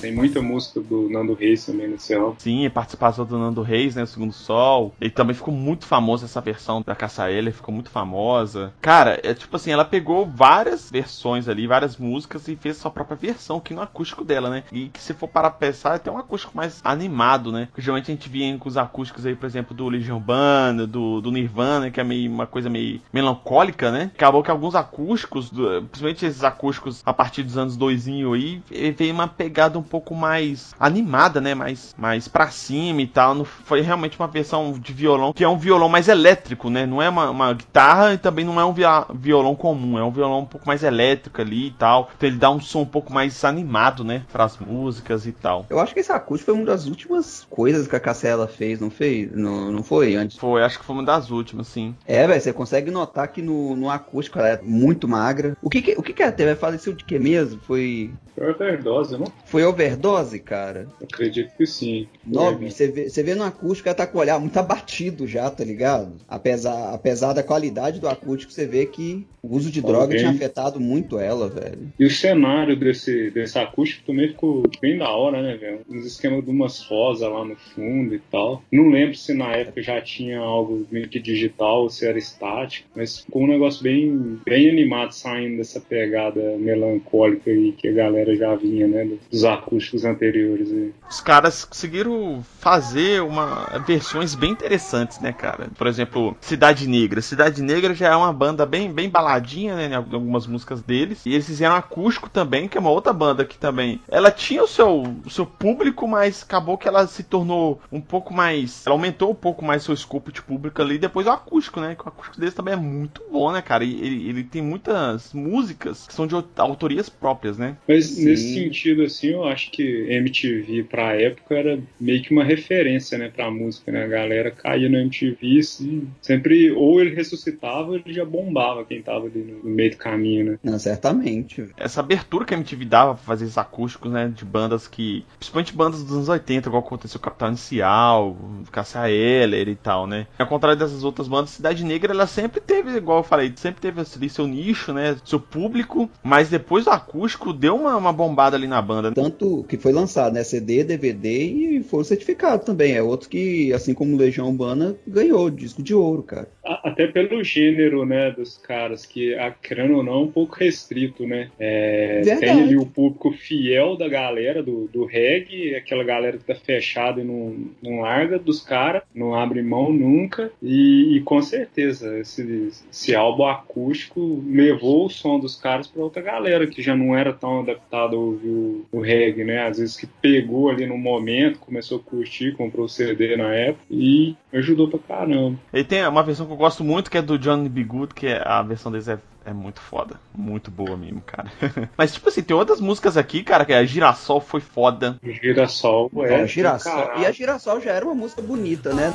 Tem 0.00 0.14
muita 0.14 0.42
música 0.42 0.80
do 0.80 1.08
Nando 1.08 1.34
Reis 1.34 1.64
também 1.64 1.88
nesse 1.88 2.14
álbum. 2.14 2.36
Sim, 2.38 2.68
participação 2.70 3.24
do 3.24 3.38
Nando 3.38 3.62
Reis, 3.62 3.94
né? 3.94 4.02
O 4.02 4.06
Segundo 4.06 4.32
Sol. 4.32 4.94
E 5.00 5.10
também 5.10 5.34
ficou 5.34 5.52
muito 5.52 5.86
famosa 5.86 6.26
essa 6.26 6.40
versão 6.40 6.82
da 6.82 6.94
Caçaela, 6.94 7.50
ficou 7.50 7.74
muito 7.74 7.90
famosa. 7.90 8.72
Cara, 8.80 9.20
é 9.22 9.34
tipo 9.34 9.56
assim, 9.56 9.70
ela 9.70 9.84
pegou 9.84 10.26
várias 10.26 10.90
versões 10.90 11.48
ali, 11.48 11.66
várias 11.66 11.96
músicas 11.96 12.46
e 12.48 12.56
fez 12.56 12.76
sua 12.76 12.90
própria 12.90 13.16
versão, 13.16 13.60
que 13.60 13.74
no 13.74 13.80
acústico 13.80 14.24
dela, 14.24 14.50
né? 14.50 14.64
E 14.72 14.88
que 14.88 15.02
se 15.02 15.14
for 15.14 15.28
para 15.28 15.50
pensar, 15.50 15.92
é 15.92 15.96
até 15.96 16.10
um 16.10 16.18
acústico 16.18 16.56
mais 16.56 16.80
animado, 16.84 17.50
né? 17.50 17.66
Porque 17.66 17.82
geralmente 17.82 18.10
a 18.10 18.14
gente 18.14 18.28
via 18.28 18.56
com 18.58 18.68
os 18.68 18.76
acústicos 18.76 19.26
aí, 19.26 19.34
por 19.34 19.46
exemplo, 19.46 19.74
do 19.74 19.88
Legião 19.88 20.20
Banda, 20.20 20.86
do, 20.86 21.20
do 21.20 21.30
Nirvana, 21.30 21.90
que 21.90 22.00
é 22.00 22.04
meio 22.04 22.30
uma 22.30 22.46
coisa 22.46 22.68
meio 22.68 23.00
melancólica, 23.12 23.90
né? 23.90 24.10
Acabou 24.14 24.42
que 24.42 24.50
alguns 24.50 24.74
acústicos, 24.74 25.50
principalmente 25.50 26.26
esses 26.26 26.44
acústicos 26.44 27.02
a 27.04 27.12
partir 27.12 27.42
dos 27.42 27.56
anos 27.56 27.76
2000 27.76 28.32
aí, 28.32 28.62
veio 28.96 29.14
uma 29.14 29.28
pegada 29.28 29.78
um 29.78 29.82
pouco 29.86 30.14
mais 30.14 30.74
animada, 30.78 31.40
né? 31.40 31.54
Mais, 31.54 31.94
mais 31.96 32.28
pra 32.28 32.48
cima 32.50 33.02
e 33.02 33.06
tal. 33.06 33.34
Não 33.34 33.44
foi 33.44 33.80
realmente 33.80 34.18
uma 34.18 34.28
versão 34.28 34.72
de 34.72 34.92
violão 34.92 35.32
que 35.32 35.44
é 35.44 35.48
um 35.48 35.58
violão 35.58 35.88
mais 35.88 36.08
elétrico, 36.08 36.68
né? 36.70 36.86
Não 36.86 37.00
é 37.00 37.08
uma, 37.08 37.30
uma 37.30 37.52
guitarra 37.52 38.14
e 38.14 38.18
também 38.18 38.44
não 38.44 38.60
é 38.60 38.64
um 38.64 38.74
violão 39.14 39.54
comum. 39.54 39.98
É 39.98 40.04
um 40.04 40.10
violão 40.10 40.40
um 40.40 40.46
pouco 40.46 40.66
mais 40.66 40.82
elétrico 40.82 41.40
ali 41.40 41.68
e 41.68 41.72
tal. 41.72 42.10
Então 42.16 42.28
ele 42.28 42.38
dá 42.38 42.50
um 42.50 42.60
som 42.60 42.80
um 42.80 42.86
pouco 42.86 43.12
mais 43.12 43.44
animado, 43.44 44.04
né? 44.04 44.22
Para 44.32 44.44
as 44.44 44.58
músicas 44.58 45.26
e 45.26 45.32
tal. 45.32 45.66
Eu 45.70 45.78
acho 45.80 45.94
que 45.94 46.00
esse 46.00 46.12
acústico 46.12 46.52
foi 46.52 46.54
uma 46.54 46.66
das 46.66 46.86
últimas 46.86 47.46
coisas 47.48 47.86
que 47.86 47.96
a 47.96 48.00
Cassela 48.00 48.46
fez, 48.46 48.80
não 48.80 48.90
fez? 48.90 49.30
Não, 49.32 49.72
não 49.72 49.82
foi 49.82 50.14
antes? 50.14 50.36
Foi, 50.36 50.62
acho 50.62 50.78
que 50.78 50.84
foi 50.84 50.96
uma 50.96 51.04
das 51.04 51.30
últimas, 51.30 51.66
sim. 51.68 51.94
É, 52.06 52.26
velho, 52.26 52.40
você 52.40 52.52
consegue 52.52 52.90
notar 52.90 53.28
que 53.28 53.42
no, 53.42 53.76
no 53.76 53.90
acústico 53.90 54.38
ela 54.38 54.48
é 54.48 54.60
muito 54.62 55.08
magra. 55.08 55.56
O 55.62 55.70
que 55.70 55.82
que, 55.82 55.94
o 55.96 56.02
que, 56.02 56.12
que 56.12 56.22
ela 56.22 56.32
teve? 56.32 56.54
Faleceu 56.54 56.92
de 56.92 57.04
que 57.04 57.18
mesmo? 57.18 57.60
Foi. 57.60 58.12
Foi 58.34 58.50
overdose, 58.50 59.16
não? 59.16 59.26
Foi 59.46 59.64
overdose, 59.76 60.38
cara? 60.38 60.88
Acredito 61.02 61.54
que 61.56 61.66
sim. 61.66 62.08
Nobre, 62.26 62.70
você 62.70 62.88
vê, 62.88 63.08
você 63.08 63.22
vê 63.22 63.34
no 63.34 63.44
acústico, 63.44 63.88
ela 63.88 63.96
tá 63.96 64.06
com 64.06 64.18
o 64.18 64.20
olhar 64.20 64.40
muito 64.40 64.56
abatido 64.58 65.26
já, 65.26 65.50
tá 65.50 65.62
ligado? 65.62 66.14
Apesar, 66.26 66.94
apesar 66.94 67.32
da 67.34 67.42
qualidade 67.42 68.00
do 68.00 68.08
acústico, 68.08 68.52
você 68.52 68.66
vê 68.66 68.86
que 68.86 69.26
o 69.42 69.54
uso 69.54 69.70
de 69.70 69.80
droga 69.80 70.04
Alguém. 70.04 70.18
tinha 70.18 70.30
afetado 70.30 70.80
muito 70.80 71.18
ela, 71.18 71.48
velho. 71.48 71.92
E 71.98 72.04
o 72.04 72.10
cenário 72.10 72.76
desse, 72.76 73.30
desse 73.30 73.58
acústico 73.58 74.06
também 74.06 74.28
ficou 74.28 74.64
bem 74.80 74.98
da 74.98 75.10
hora, 75.10 75.40
né, 75.40 75.56
velho? 75.56 75.80
Uns 75.88 76.04
esquemas 76.04 76.44
de 76.44 76.50
umas 76.50 76.80
rosas 76.80 77.30
lá 77.30 77.44
no 77.44 77.54
fundo 77.56 78.14
e 78.14 78.18
tal. 78.18 78.62
Não 78.72 78.88
lembro 78.88 79.14
se 79.14 79.32
na 79.34 79.52
época 79.52 79.82
já 79.82 80.00
tinha 80.00 80.38
algo 80.38 80.86
meio 80.90 81.08
que 81.08 81.20
digital 81.20 81.82
ou 81.82 81.90
se 81.90 82.06
era 82.06 82.18
estático, 82.18 82.88
mas 82.96 83.20
ficou 83.20 83.42
um 83.42 83.46
negócio 83.46 83.82
bem, 83.82 84.38
bem 84.44 84.68
animado 84.68 85.12
saindo 85.12 85.58
dessa 85.58 85.80
pegada 85.80 86.56
melancólica 86.58 87.50
aí 87.50 87.72
que 87.72 87.88
a 87.88 87.92
galera 87.92 88.34
já 88.34 88.54
vinha, 88.56 88.88
né? 88.88 89.08
Dos 89.30 89.44
acústicos 89.44 89.65
anteriores 90.04 90.70
aí. 90.70 90.92
Os 91.08 91.20
caras 91.20 91.64
conseguiram 91.64 92.44
fazer 92.60 93.22
uma 93.22 93.78
versões 93.86 94.34
bem 94.34 94.50
interessantes, 94.50 95.20
né, 95.20 95.32
cara? 95.32 95.68
Por 95.76 95.86
exemplo, 95.86 96.36
Cidade 96.40 96.88
Negra. 96.88 97.20
Cidade 97.20 97.62
Negra 97.62 97.94
já 97.94 98.08
é 98.08 98.16
uma 98.16 98.32
banda 98.32 98.66
bem, 98.66 98.92
bem 98.92 99.08
baladinha, 99.08 99.74
né? 99.76 99.86
Em 99.88 99.94
algumas 99.94 100.46
músicas 100.46 100.82
deles. 100.82 101.24
E 101.24 101.32
eles 101.32 101.46
fizeram 101.46 101.74
acústico 101.74 102.28
também, 102.28 102.68
que 102.68 102.76
é 102.76 102.80
uma 102.80 102.90
outra 102.90 103.12
banda 103.12 103.44
que 103.44 103.58
também. 103.58 104.00
Ela 104.08 104.30
tinha 104.30 104.62
o 104.62 104.68
seu, 104.68 105.02
o 105.24 105.30
seu 105.30 105.46
público, 105.46 106.06
mas 106.06 106.42
acabou 106.42 106.78
que 106.78 106.88
ela 106.88 107.06
se 107.06 107.22
tornou 107.22 107.80
um 107.90 108.00
pouco 108.00 108.32
mais. 108.32 108.84
Ela 108.86 108.94
aumentou 108.94 109.30
um 109.30 109.34
pouco 109.34 109.64
mais 109.64 109.82
seu 109.82 109.94
escopo 109.94 110.32
de 110.32 110.42
público 110.42 110.80
ali. 110.82 110.98
Depois 110.98 111.26
o 111.26 111.30
acústico, 111.30 111.80
né? 111.80 111.94
Que 111.94 112.04
o 112.04 112.08
acústico 112.08 112.38
deles 112.38 112.54
também 112.54 112.74
é 112.74 112.76
muito 112.76 113.22
bom, 113.30 113.52
né, 113.52 113.62
cara? 113.62 113.84
E 113.84 113.94
ele, 114.00 114.28
ele 114.28 114.44
tem 114.44 114.62
muitas 114.62 115.32
músicas 115.32 116.06
que 116.06 116.14
são 116.14 116.26
de 116.26 116.34
autorias 116.56 117.08
próprias, 117.08 117.58
né? 117.58 117.76
Mas 117.88 118.06
Sim. 118.06 118.24
nesse 118.24 118.54
sentido, 118.54 119.02
assim, 119.02 119.28
eu 119.28 119.44
acho 119.44 119.55
que 119.64 120.06
MTV 120.10 120.84
pra 120.84 121.14
época 121.14 121.54
era 121.54 121.78
meio 122.00 122.22
que 122.22 122.32
uma 122.32 122.44
referência, 122.44 123.18
né, 123.18 123.30
pra 123.34 123.50
música, 123.50 123.90
né? 123.90 124.04
A 124.04 124.08
galera 124.08 124.50
caía 124.50 124.88
no 124.88 124.98
MTV 124.98 125.58
assim, 125.58 126.08
sempre, 126.20 126.70
ou 126.72 127.00
ele 127.00 127.14
ressuscitava, 127.14 127.90
ou 127.90 127.96
ele 127.96 128.12
já 128.12 128.24
bombava 128.24 128.84
quem 128.84 129.02
tava 129.02 129.26
ali 129.26 129.40
no, 129.40 129.68
meio 129.68 129.90
do 129.90 129.96
caminho, 129.96 130.44
né? 130.44 130.58
Não, 130.62 130.78
certamente. 130.78 131.68
Essa 131.76 132.00
abertura 132.00 132.44
que 132.44 132.54
a 132.54 132.56
MTV 132.56 132.84
dava 132.84 133.14
pra 133.14 133.24
fazer 133.24 133.44
esses 133.44 133.58
acústicos, 133.58 134.10
né, 134.10 134.32
de 134.34 134.44
bandas 134.44 134.86
que, 134.86 135.24
principalmente 135.38 135.74
bandas 135.74 136.02
dos 136.02 136.12
anos 136.12 136.28
80, 136.28 136.68
igual 136.68 136.82
aconteceu 136.82 137.20
Capital 137.20 137.48
Inicial, 137.48 138.36
Cassia 138.70 139.08
Eller 139.08 139.68
e 139.68 139.76
tal, 139.76 140.06
né? 140.06 140.26
Ao 140.38 140.46
contrário 140.46 140.78
dessas 140.78 141.04
outras 141.04 141.28
bandas, 141.28 141.50
Cidade 141.50 141.84
Negra, 141.84 142.12
ela 142.12 142.26
sempre 142.26 142.60
teve, 142.60 142.96
igual 142.96 143.18
eu 143.18 143.24
falei, 143.24 143.52
sempre 143.56 143.80
teve 143.80 144.00
ali 144.00 144.28
seu 144.28 144.46
nicho, 144.46 144.92
né, 144.92 145.16
seu 145.24 145.40
público, 145.40 146.10
mas 146.22 146.48
depois 146.48 146.84
do 146.84 146.90
acústico 146.90 147.52
deu 147.52 147.76
uma, 147.76 147.96
uma 147.96 148.12
bombada 148.12 148.56
ali 148.56 148.66
na 148.66 148.80
banda. 148.80 149.12
Tanto 149.12 149.45
que 149.68 149.76
foi 149.76 149.92
lançado, 149.92 150.34
né, 150.34 150.42
CD, 150.42 150.84
DVD 150.84 151.46
e 151.46 151.82
foi 151.82 152.04
certificado 152.04 152.64
também. 152.64 152.94
É 152.94 153.02
outro 153.02 153.28
que, 153.28 153.72
assim 153.72 153.94
como 153.94 154.16
Legião 154.16 154.48
Urbana, 154.48 154.96
ganhou 155.06 155.50
disco 155.50 155.82
de 155.82 155.94
ouro, 155.94 156.22
cara. 156.22 156.48
Até 156.64 157.06
pelo 157.06 157.42
gênero, 157.44 158.04
né, 158.04 158.30
dos 158.30 158.56
caras, 158.58 159.06
que, 159.06 159.34
querendo 159.62 159.96
ou 159.96 160.02
não, 160.02 160.14
é 160.14 160.24
um 160.24 160.30
pouco 160.30 160.56
restrito, 160.56 161.26
né? 161.26 161.50
É, 161.58 162.22
tem 162.40 162.50
ali 162.50 162.76
o 162.76 162.86
público 162.86 163.30
fiel 163.32 163.96
da 163.96 164.08
galera 164.08 164.62
do, 164.62 164.88
do 164.88 165.04
reggae, 165.04 165.74
aquela 165.74 166.04
galera 166.04 166.38
que 166.38 166.44
tá 166.44 166.54
fechada 166.54 167.20
e 167.20 167.24
não, 167.24 167.56
não 167.82 168.00
larga 168.00 168.38
dos 168.38 168.60
caras, 168.60 169.02
não 169.14 169.34
abre 169.34 169.62
mão 169.62 169.92
nunca. 169.92 170.50
E, 170.62 171.16
e 171.16 171.20
com 171.20 171.40
certeza, 171.40 172.18
esse, 172.18 172.70
esse 172.90 173.14
álbum 173.14 173.44
acústico 173.44 174.42
levou 174.46 175.06
o 175.06 175.10
som 175.10 175.38
dos 175.38 175.56
caras 175.56 175.86
para 175.86 176.02
outra 176.02 176.22
galera 176.22 176.66
que 176.66 176.82
já 176.82 176.96
não 176.96 177.16
era 177.16 177.32
tão 177.32 177.60
adaptada 177.60 178.16
a 178.16 178.18
ouvir 178.18 178.48
o, 178.48 178.86
o 178.92 179.00
reggae, 179.00 179.35
né? 179.44 179.66
Às 179.66 179.78
vezes 179.78 179.96
que 179.96 180.06
pegou 180.06 180.70
ali 180.70 180.86
no 180.86 180.96
momento, 180.96 181.58
começou 181.58 181.98
a 181.98 182.00
curtir, 182.00 182.52
comprou 182.52 182.86
o 182.86 182.88
CD 182.88 183.36
na 183.36 183.52
época 183.54 183.84
e 183.90 184.36
ajudou 184.52 184.88
pra 184.88 184.98
caramba. 184.98 185.58
Ele 185.72 185.84
tem 185.84 186.06
uma 186.06 186.22
versão 186.22 186.46
que 186.46 186.52
eu 186.52 186.56
gosto 186.56 186.84
muito 186.84 187.10
que 187.10 187.18
é 187.18 187.22
do 187.22 187.38
Johnny 187.38 187.68
B. 187.68 187.84
Good, 187.84 188.14
que 188.14 188.26
é, 188.26 188.42
a 188.44 188.62
versão 188.62 188.90
deles 188.90 189.08
é, 189.08 189.18
é 189.44 189.52
muito 189.52 189.80
foda. 189.80 190.20
Muito 190.34 190.70
boa 190.70 190.96
mesmo, 190.96 191.20
cara. 191.20 191.50
Mas, 191.96 192.12
tipo 192.14 192.28
assim, 192.28 192.42
tem 192.42 192.56
outras 192.56 192.80
músicas 192.80 193.16
aqui, 193.16 193.42
cara, 193.42 193.64
que 193.64 193.72
a 193.72 193.84
Girassol 193.84 194.40
foi 194.40 194.60
foda. 194.60 195.18
Girassol, 195.22 196.10
é. 196.18 196.42
é 196.42 196.46
Girassol. 196.46 197.18
E 197.18 197.26
a 197.26 197.30
Girassol 197.30 197.80
já 197.80 197.92
era 197.92 198.04
uma 198.04 198.14
música 198.14 198.42
bonita, 198.42 198.92
né? 198.92 199.12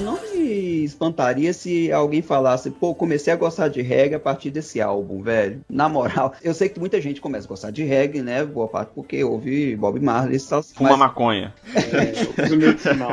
Não 0.00 0.18
me 0.20 0.84
espantaria 0.84 1.52
se 1.52 1.90
alguém 1.90 2.22
falasse, 2.22 2.70
pô, 2.70 2.94
comecei 2.94 3.32
a 3.32 3.36
gostar 3.36 3.68
de 3.68 3.80
reggae 3.82 4.14
a 4.14 4.20
partir 4.20 4.50
desse 4.50 4.80
álbum, 4.80 5.22
velho. 5.22 5.60
Na 5.68 5.88
moral, 5.88 6.34
eu 6.42 6.54
sei 6.54 6.68
que 6.68 6.78
muita 6.78 7.00
gente 7.00 7.20
começa 7.20 7.46
a 7.46 7.48
gostar 7.48 7.70
de 7.70 7.82
reggae, 7.82 8.22
né? 8.22 8.44
Boa 8.44 8.68
parte 8.68 8.90
porque 8.94 9.22
ouve 9.24 9.74
Bob 9.76 9.98
Marley 10.00 10.36
e 10.36 10.40
tal. 10.40 10.62
Fuma 10.62 10.90
mas... 10.90 10.98
maconha. 10.98 11.54
É, 11.74 12.42
uso 12.44 12.56
medicinal. 12.56 13.10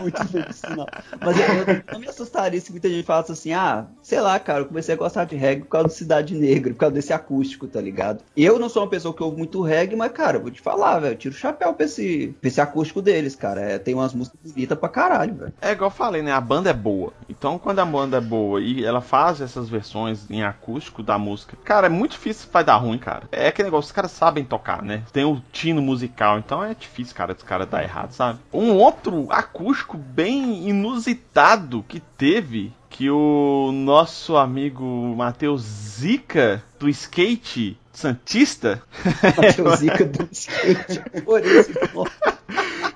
Muito 0.00 0.32
medicinal. 0.32 0.86
Mas 1.20 1.36
eu, 1.38 1.74
eu, 1.74 1.82
não 1.92 2.00
me 2.00 2.08
assustaria 2.08 2.60
se 2.60 2.70
muita 2.70 2.88
gente 2.88 3.04
falasse 3.04 3.32
assim, 3.32 3.52
ah, 3.52 3.86
sei 4.02 4.20
lá, 4.20 4.38
cara, 4.38 4.60
eu 4.60 4.66
comecei 4.66 4.94
a 4.94 4.98
gostar 4.98 5.24
de 5.24 5.36
reggae 5.36 5.62
por 5.62 5.68
causa 5.68 5.88
do 5.88 5.92
Cidade 5.92 6.34
Negra, 6.34 6.72
por 6.72 6.78
causa 6.78 6.94
desse 6.94 7.12
acústico, 7.12 7.66
tá 7.66 7.80
ligado? 7.80 8.22
Eu 8.36 8.58
não 8.58 8.68
sou 8.68 8.82
uma 8.82 8.90
pessoa 8.90 9.14
que 9.14 9.22
ouve 9.22 9.36
muito 9.36 9.62
reggae, 9.62 9.96
mas, 9.96 10.12
cara, 10.12 10.38
vou 10.38 10.50
te 10.50 10.60
falar, 10.60 10.98
velho, 11.00 11.16
tiro 11.16 11.34
o 11.34 11.38
chapéu 11.38 11.74
pra 11.74 11.86
esse, 11.86 12.34
pra 12.40 12.48
esse 12.48 12.60
acústico 12.60 13.02
deles, 13.02 13.34
cara. 13.34 13.60
É, 13.60 13.78
tem 13.78 13.94
umas 13.94 14.14
músicas 14.14 14.52
bonitas 14.52 14.78
pra 14.78 14.88
caralho, 14.88 15.34
velho. 15.34 15.52
É 15.60 15.72
igual 15.72 15.90
falei, 16.04 16.22
né? 16.22 16.32
A 16.32 16.40
banda 16.40 16.68
é 16.68 16.74
boa. 16.74 17.12
Então, 17.28 17.58
quando 17.58 17.78
a 17.78 17.84
banda 17.84 18.18
é 18.18 18.20
boa 18.20 18.60
e 18.60 18.84
ela 18.84 19.00
faz 19.00 19.40
essas 19.40 19.68
versões 19.68 20.30
em 20.30 20.42
acústico 20.42 21.02
da 21.02 21.18
música, 21.18 21.56
cara, 21.64 21.86
é 21.86 21.90
muito 21.90 22.12
difícil 22.12 22.48
vai 22.52 22.62
dar 22.62 22.76
ruim, 22.76 22.98
cara. 22.98 23.24
É 23.32 23.48
aquele 23.48 23.66
negócio, 23.66 23.88
os 23.88 23.92
caras 23.92 24.10
sabem 24.10 24.44
tocar, 24.44 24.82
né? 24.82 25.02
Tem 25.12 25.24
o 25.24 25.42
tino 25.50 25.80
musical, 25.80 26.38
então 26.38 26.62
é 26.62 26.74
difícil, 26.74 27.14
cara, 27.14 27.32
dos 27.32 27.42
caras 27.42 27.68
dar 27.68 27.82
errado, 27.82 28.12
sabe? 28.12 28.38
Um 28.52 28.74
outro 28.74 29.26
acústico 29.30 29.96
bem 29.96 30.68
inusitado 30.68 31.84
que 31.88 32.00
teve 32.00 32.72
que 32.90 33.10
o 33.10 33.72
nosso 33.72 34.36
amigo 34.36 34.84
Matheus 35.16 35.62
Zica 35.62 36.62
do 36.78 36.88
skate 36.88 37.76
Santista. 37.94 38.82
Zica 39.78 40.04
do 40.04 40.28
skate, 40.32 41.00
por 41.24 41.44
isso, 41.44 41.72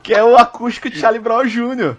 que 0.03 0.13
é 0.13 0.23
o 0.23 0.37
acústico 0.37 0.91
de 0.91 0.99
Charlie 0.99 1.21
Brown 1.21 1.47
Jr. 1.47 1.97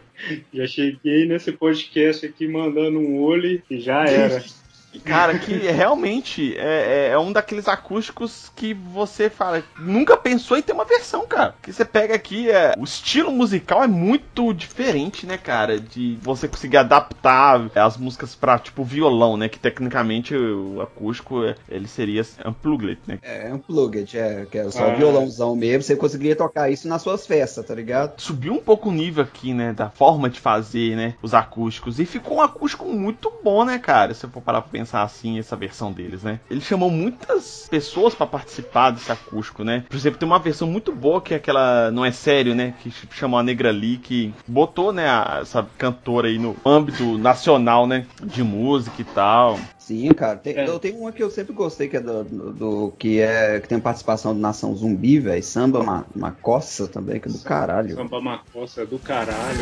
Já 0.54 0.68
cheguei 0.68 1.26
nesse 1.26 1.52
podcast 1.54 2.26
aqui 2.26 2.48
mandando 2.48 3.00
um 3.00 3.22
olho 3.22 3.62
e 3.70 3.80
já 3.80 4.04
era. 4.04 4.44
Cara, 5.04 5.38
que 5.38 5.54
realmente 5.70 6.56
é, 6.58 7.08
é, 7.08 7.10
é, 7.12 7.20
um 7.20 7.32
daqueles 7.32 7.68
acústicos 7.68 8.52
que 8.56 8.74
você 8.74 9.30
fala, 9.30 9.64
nunca 9.78 10.18
pensou 10.18 10.58
em 10.58 10.62
ter 10.62 10.74
uma 10.74 10.86
versão, 10.86 11.28
cara. 11.28 11.56
Que 11.62 11.72
você 11.72 11.86
pega 11.86 12.16
aqui, 12.16 12.50
é, 12.50 12.74
o 12.78 12.84
estilo 12.84 13.32
musical 13.32 13.84
é 13.84 13.88
muito 13.88 14.54
diferente, 14.54 15.26
né, 15.26 15.38
cara? 15.38 15.80
De 15.80 16.18
você 16.22 16.48
conseguir 16.48 16.78
adaptar 16.78 17.70
as 17.76 17.98
músicas 17.98 18.36
pra, 18.36 18.58
tipo, 18.58 18.84
violão, 18.84 19.38
né? 19.38 19.48
Que 19.48 19.60
tecnicamente 19.60 20.36
o 20.36 20.82
acústico, 20.82 21.44
é, 21.44 21.56
ele 21.68 21.88
seria 21.88 22.26
unplugged, 22.46 23.00
né? 23.06 23.20
É, 23.22 23.54
unplugged, 23.54 24.18
é, 24.18 24.46
que 24.50 24.58
é 24.58 24.70
só 24.72 24.90
ah. 24.90 24.96
violãozão 24.96 25.56
mesmo. 25.56 25.84
Você 25.84 25.96
conseguiria 25.96 26.36
tocar 26.36 26.70
isso 26.70 26.88
nas 26.88 27.02
suas 27.02 27.28
festas, 27.28 27.66
tá 27.66 27.76
ligado? 27.76 28.20
Subiu 28.20 28.54
um 28.54 28.62
pouco 28.62 28.90
o 28.90 28.92
nível 28.92 29.24
aqui, 29.24 29.54
né, 29.54 29.74
da 29.74 29.90
forma 29.90 30.30
de 30.30 30.40
fazer, 30.40 30.96
né, 30.96 31.16
os 31.22 31.34
acústicos. 31.34 32.00
E 32.00 32.06
ficou 32.06 32.38
um 32.38 32.42
acústico 32.42 32.86
muito 32.86 33.32
bom, 33.44 33.64
né, 33.64 33.78
cara? 33.78 34.14
Se 34.14 34.26
eu 34.26 34.30
for 34.30 34.42
parar 34.42 34.62
pra 34.62 34.79
pensar 34.80 35.04
assim, 35.04 35.38
essa 35.38 35.56
versão 35.56 35.92
deles, 35.92 36.24
né? 36.24 36.40
Ele 36.50 36.62
chamou 36.62 36.90
muitas 36.90 37.68
pessoas 37.70 38.16
para 38.16 38.26
participar 38.26 38.92
desse 38.92 39.12
acústico, 39.12 39.64
né? 39.64 39.84
Por 39.90 39.96
exemplo, 39.96 40.18
tem 40.18 40.28
uma 40.28 40.40
versão 40.40 40.68
muito 40.68 40.94
boa 40.94 41.22
que 41.22 41.34
é 41.34 41.38
aquela 41.38 41.92
Não 41.92 42.06
é 42.06 42.12
Sério, 42.12 42.56
né? 42.56 42.74
Que 42.82 42.92
chamou 43.12 43.40
a 43.40 43.44
Negra 43.44 43.72
Lee, 43.72 43.98
que 43.98 44.34
botou, 44.48 44.92
né, 44.92 45.08
a, 45.08 45.40
essa 45.42 45.68
cantora 45.78 46.28
aí 46.28 46.38
no 46.38 46.56
âmbito 46.66 47.18
nacional, 47.18 47.86
né? 47.86 48.06
De 48.24 48.44
música 48.44 49.02
e 49.02 49.06
tal. 49.06 49.60
Sim, 49.78 50.10
cara. 50.14 50.38
Tem, 50.38 50.56
é. 50.56 50.68
Eu 50.68 50.80
tenho 50.80 50.98
uma 51.00 51.12
que 51.12 51.22
eu 51.22 51.30
sempre 51.30 51.54
gostei, 51.54 51.88
que 51.90 51.98
é 51.98 52.00
do, 52.00 52.24
do, 52.24 52.54
do 52.54 52.94
que 52.98 53.20
é 53.20 53.60
que 53.60 53.68
tem 53.68 53.80
participação 53.80 54.34
do 54.34 54.40
Nação 54.40 54.76
Zumbi, 54.76 55.20
velho. 55.20 55.44
Samba 55.44 55.84
Ma, 55.84 56.06
Macossa 56.16 56.88
também, 56.88 57.20
que 57.20 57.28
é 57.28 57.32
do 57.32 57.40
caralho. 57.40 57.96
Samba 57.96 58.22
Macossa 58.22 58.84
é 58.84 58.86
do 58.86 59.00
caralho. 59.00 59.60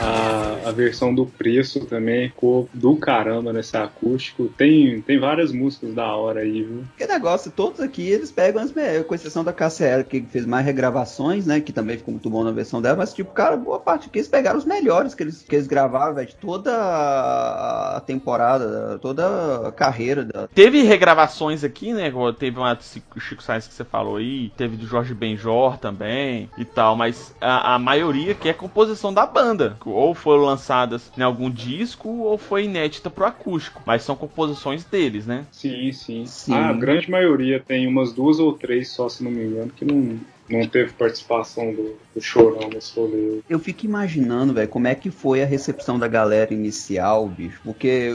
A, 0.00 0.68
a 0.68 0.72
versão 0.72 1.14
do 1.14 1.26
preço 1.26 1.84
também 1.86 2.28
ficou 2.28 2.68
do 2.72 2.96
caramba 2.96 3.52
nesse 3.52 3.76
acústico. 3.76 4.48
Tem, 4.56 5.00
tem 5.00 5.18
várias 5.18 5.52
músicas 5.52 5.94
da 5.94 6.14
hora 6.14 6.40
aí, 6.40 6.62
viu? 6.62 6.84
Que 6.96 7.06
negócio, 7.06 7.50
todos 7.50 7.80
aqui 7.80 8.02
eles 8.08 8.30
pegam 8.30 8.62
as 8.62 8.74
com 9.06 9.14
exceção 9.14 9.44
da 9.44 9.52
KCL, 9.52 10.04
que 10.04 10.22
fez 10.22 10.44
mais 10.44 10.66
regravações, 10.66 11.46
né? 11.46 11.60
Que 11.60 11.72
também 11.72 11.96
ficou 11.96 12.12
muito 12.12 12.28
bom 12.28 12.42
na 12.42 12.50
versão 12.50 12.82
dela, 12.82 12.96
mas 12.96 13.14
tipo, 13.14 13.32
cara, 13.32 13.56
boa 13.56 13.78
parte 13.78 14.08
aqui 14.08 14.18
eles 14.18 14.28
pegaram 14.28 14.58
os 14.58 14.64
melhores 14.64 15.14
que 15.14 15.22
eles, 15.22 15.42
que 15.42 15.54
eles 15.54 15.66
gravaram, 15.66 16.14
velho, 16.14 16.28
de 16.28 16.36
toda 16.36 16.72
a 16.74 18.00
temporada, 18.00 18.98
toda 18.98 19.68
a 19.68 19.72
carreira. 19.72 20.24
Da... 20.24 20.48
Teve 20.48 20.82
regravações 20.82 21.62
aqui, 21.62 21.92
né? 21.92 22.12
Teve 22.38 22.58
uma 22.58 22.74
do 22.74 23.20
Chico 23.20 23.42
Sainz 23.42 23.66
que 23.66 23.74
você 23.74 23.84
falou 23.84 24.16
aí, 24.16 24.50
teve 24.56 24.76
do 24.76 24.86
Jorge 24.86 25.14
Benjor 25.14 25.78
também 25.78 26.50
e 26.58 26.64
tal, 26.64 26.96
mas 26.96 27.34
a, 27.40 27.74
a 27.74 27.78
maioria 27.78 28.34
que 28.34 28.48
é 28.48 28.52
composição 28.52 29.12
da 29.12 29.24
banda 29.26 29.76
ou 29.84 30.14
foram 30.14 30.44
lançadas 30.44 31.10
em 31.16 31.22
algum 31.22 31.50
disco 31.50 32.08
ou 32.08 32.38
foi 32.38 32.64
inédita 32.64 33.10
pro 33.10 33.26
acústico, 33.26 33.82
mas 33.86 34.02
são 34.02 34.16
composições 34.16 34.84
deles, 34.84 35.26
né? 35.26 35.46
Sim, 35.50 35.92
sim. 35.92 36.26
sim. 36.26 36.54
a 36.54 36.72
grande 36.72 37.10
maioria 37.10 37.60
tem 37.60 37.86
umas 37.86 38.12
duas 38.12 38.38
ou 38.38 38.52
três 38.52 38.90
só, 38.90 39.08
se 39.08 39.22
não 39.22 39.30
me 39.30 39.44
engano, 39.44 39.70
que 39.70 39.84
não, 39.84 40.18
não 40.48 40.66
teve 40.66 40.92
participação 40.92 41.72
do, 41.72 41.96
do 42.14 42.20
Chorão 42.20 42.68
nesse 42.68 42.94
rolê. 42.98 43.40
Eu 43.48 43.58
fico 43.58 43.84
imaginando, 43.86 44.52
velho, 44.52 44.68
como 44.68 44.86
é 44.86 44.94
que 44.94 45.10
foi 45.10 45.42
a 45.42 45.46
recepção 45.46 45.98
da 45.98 46.08
galera 46.08 46.52
inicial, 46.52 47.26
bicho. 47.28 47.60
Porque 47.64 48.10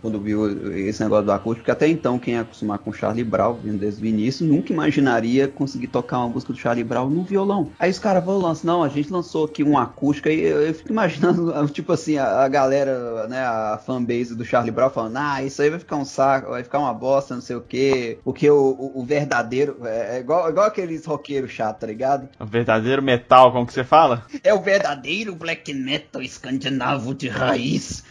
quando 0.00 0.20
viu 0.20 0.76
esse 0.76 1.02
negócio 1.02 1.26
do 1.26 1.32
acústico, 1.32 1.70
até 1.70 1.88
então 1.88 2.18
quem 2.18 2.36
é 2.36 2.40
acostumar 2.40 2.78
com 2.78 2.92
Charlie 2.92 3.24
Brown, 3.24 3.54
vindo 3.54 3.78
desde 3.78 4.02
o 4.02 4.06
início, 4.06 4.46
nunca 4.46 4.72
imaginaria 4.72 5.48
conseguir 5.48 5.88
tocar 5.88 6.18
uma 6.18 6.28
música 6.28 6.52
do 6.52 6.58
Charlie 6.58 6.84
Brown 6.84 7.08
no 7.10 7.22
violão. 7.22 7.70
Aí 7.78 7.90
os 7.90 7.98
caras 7.98 8.24
vão 8.24 8.38
lançar, 8.38 8.66
não, 8.66 8.82
a 8.82 8.88
gente 8.88 9.12
lançou 9.12 9.44
aqui 9.44 9.62
um 9.64 9.78
acústico, 9.78 10.28
aí 10.28 10.40
eu, 10.40 10.62
eu 10.62 10.74
fico 10.74 10.90
imaginando, 10.90 11.52
tipo 11.70 11.92
assim, 11.92 12.16
a, 12.16 12.42
a, 12.42 12.48
galera, 12.48 13.26
né, 13.28 13.40
a 13.40 13.80
fanbase 13.84 14.34
do 14.34 14.44
Charlie 14.44 14.70
Brown 14.70 14.90
falando, 14.90 15.16
ah, 15.16 15.42
isso 15.42 15.60
aí 15.62 15.70
vai 15.70 15.78
ficar 15.78 15.96
um 15.96 16.04
saco, 16.04 16.50
vai 16.50 16.62
ficar 16.62 16.78
uma 16.78 16.94
bosta, 16.94 17.34
não 17.34 17.42
sei 17.42 17.56
o 17.56 17.60
quê, 17.60 18.18
porque 18.24 18.48
o, 18.50 18.56
o, 18.56 19.00
o 19.00 19.04
verdadeiro, 19.04 19.76
é, 19.84 20.16
é 20.16 20.20
igual, 20.20 20.48
igual 20.48 20.66
aqueles 20.66 21.04
roqueiros 21.04 21.50
chatos, 21.50 21.71
tá 21.72 21.86
ligado? 21.86 22.28
O 22.38 22.44
verdadeiro 22.44 23.02
metal, 23.02 23.52
como 23.52 23.66
que 23.66 23.72
você 23.72 23.84
fala? 23.84 24.24
É 24.42 24.52
o 24.52 24.60
verdadeiro 24.60 25.34
black 25.34 25.72
metal 25.72 26.22
escandinavo 26.22 27.14
de 27.14 27.28
raiz. 27.28 28.04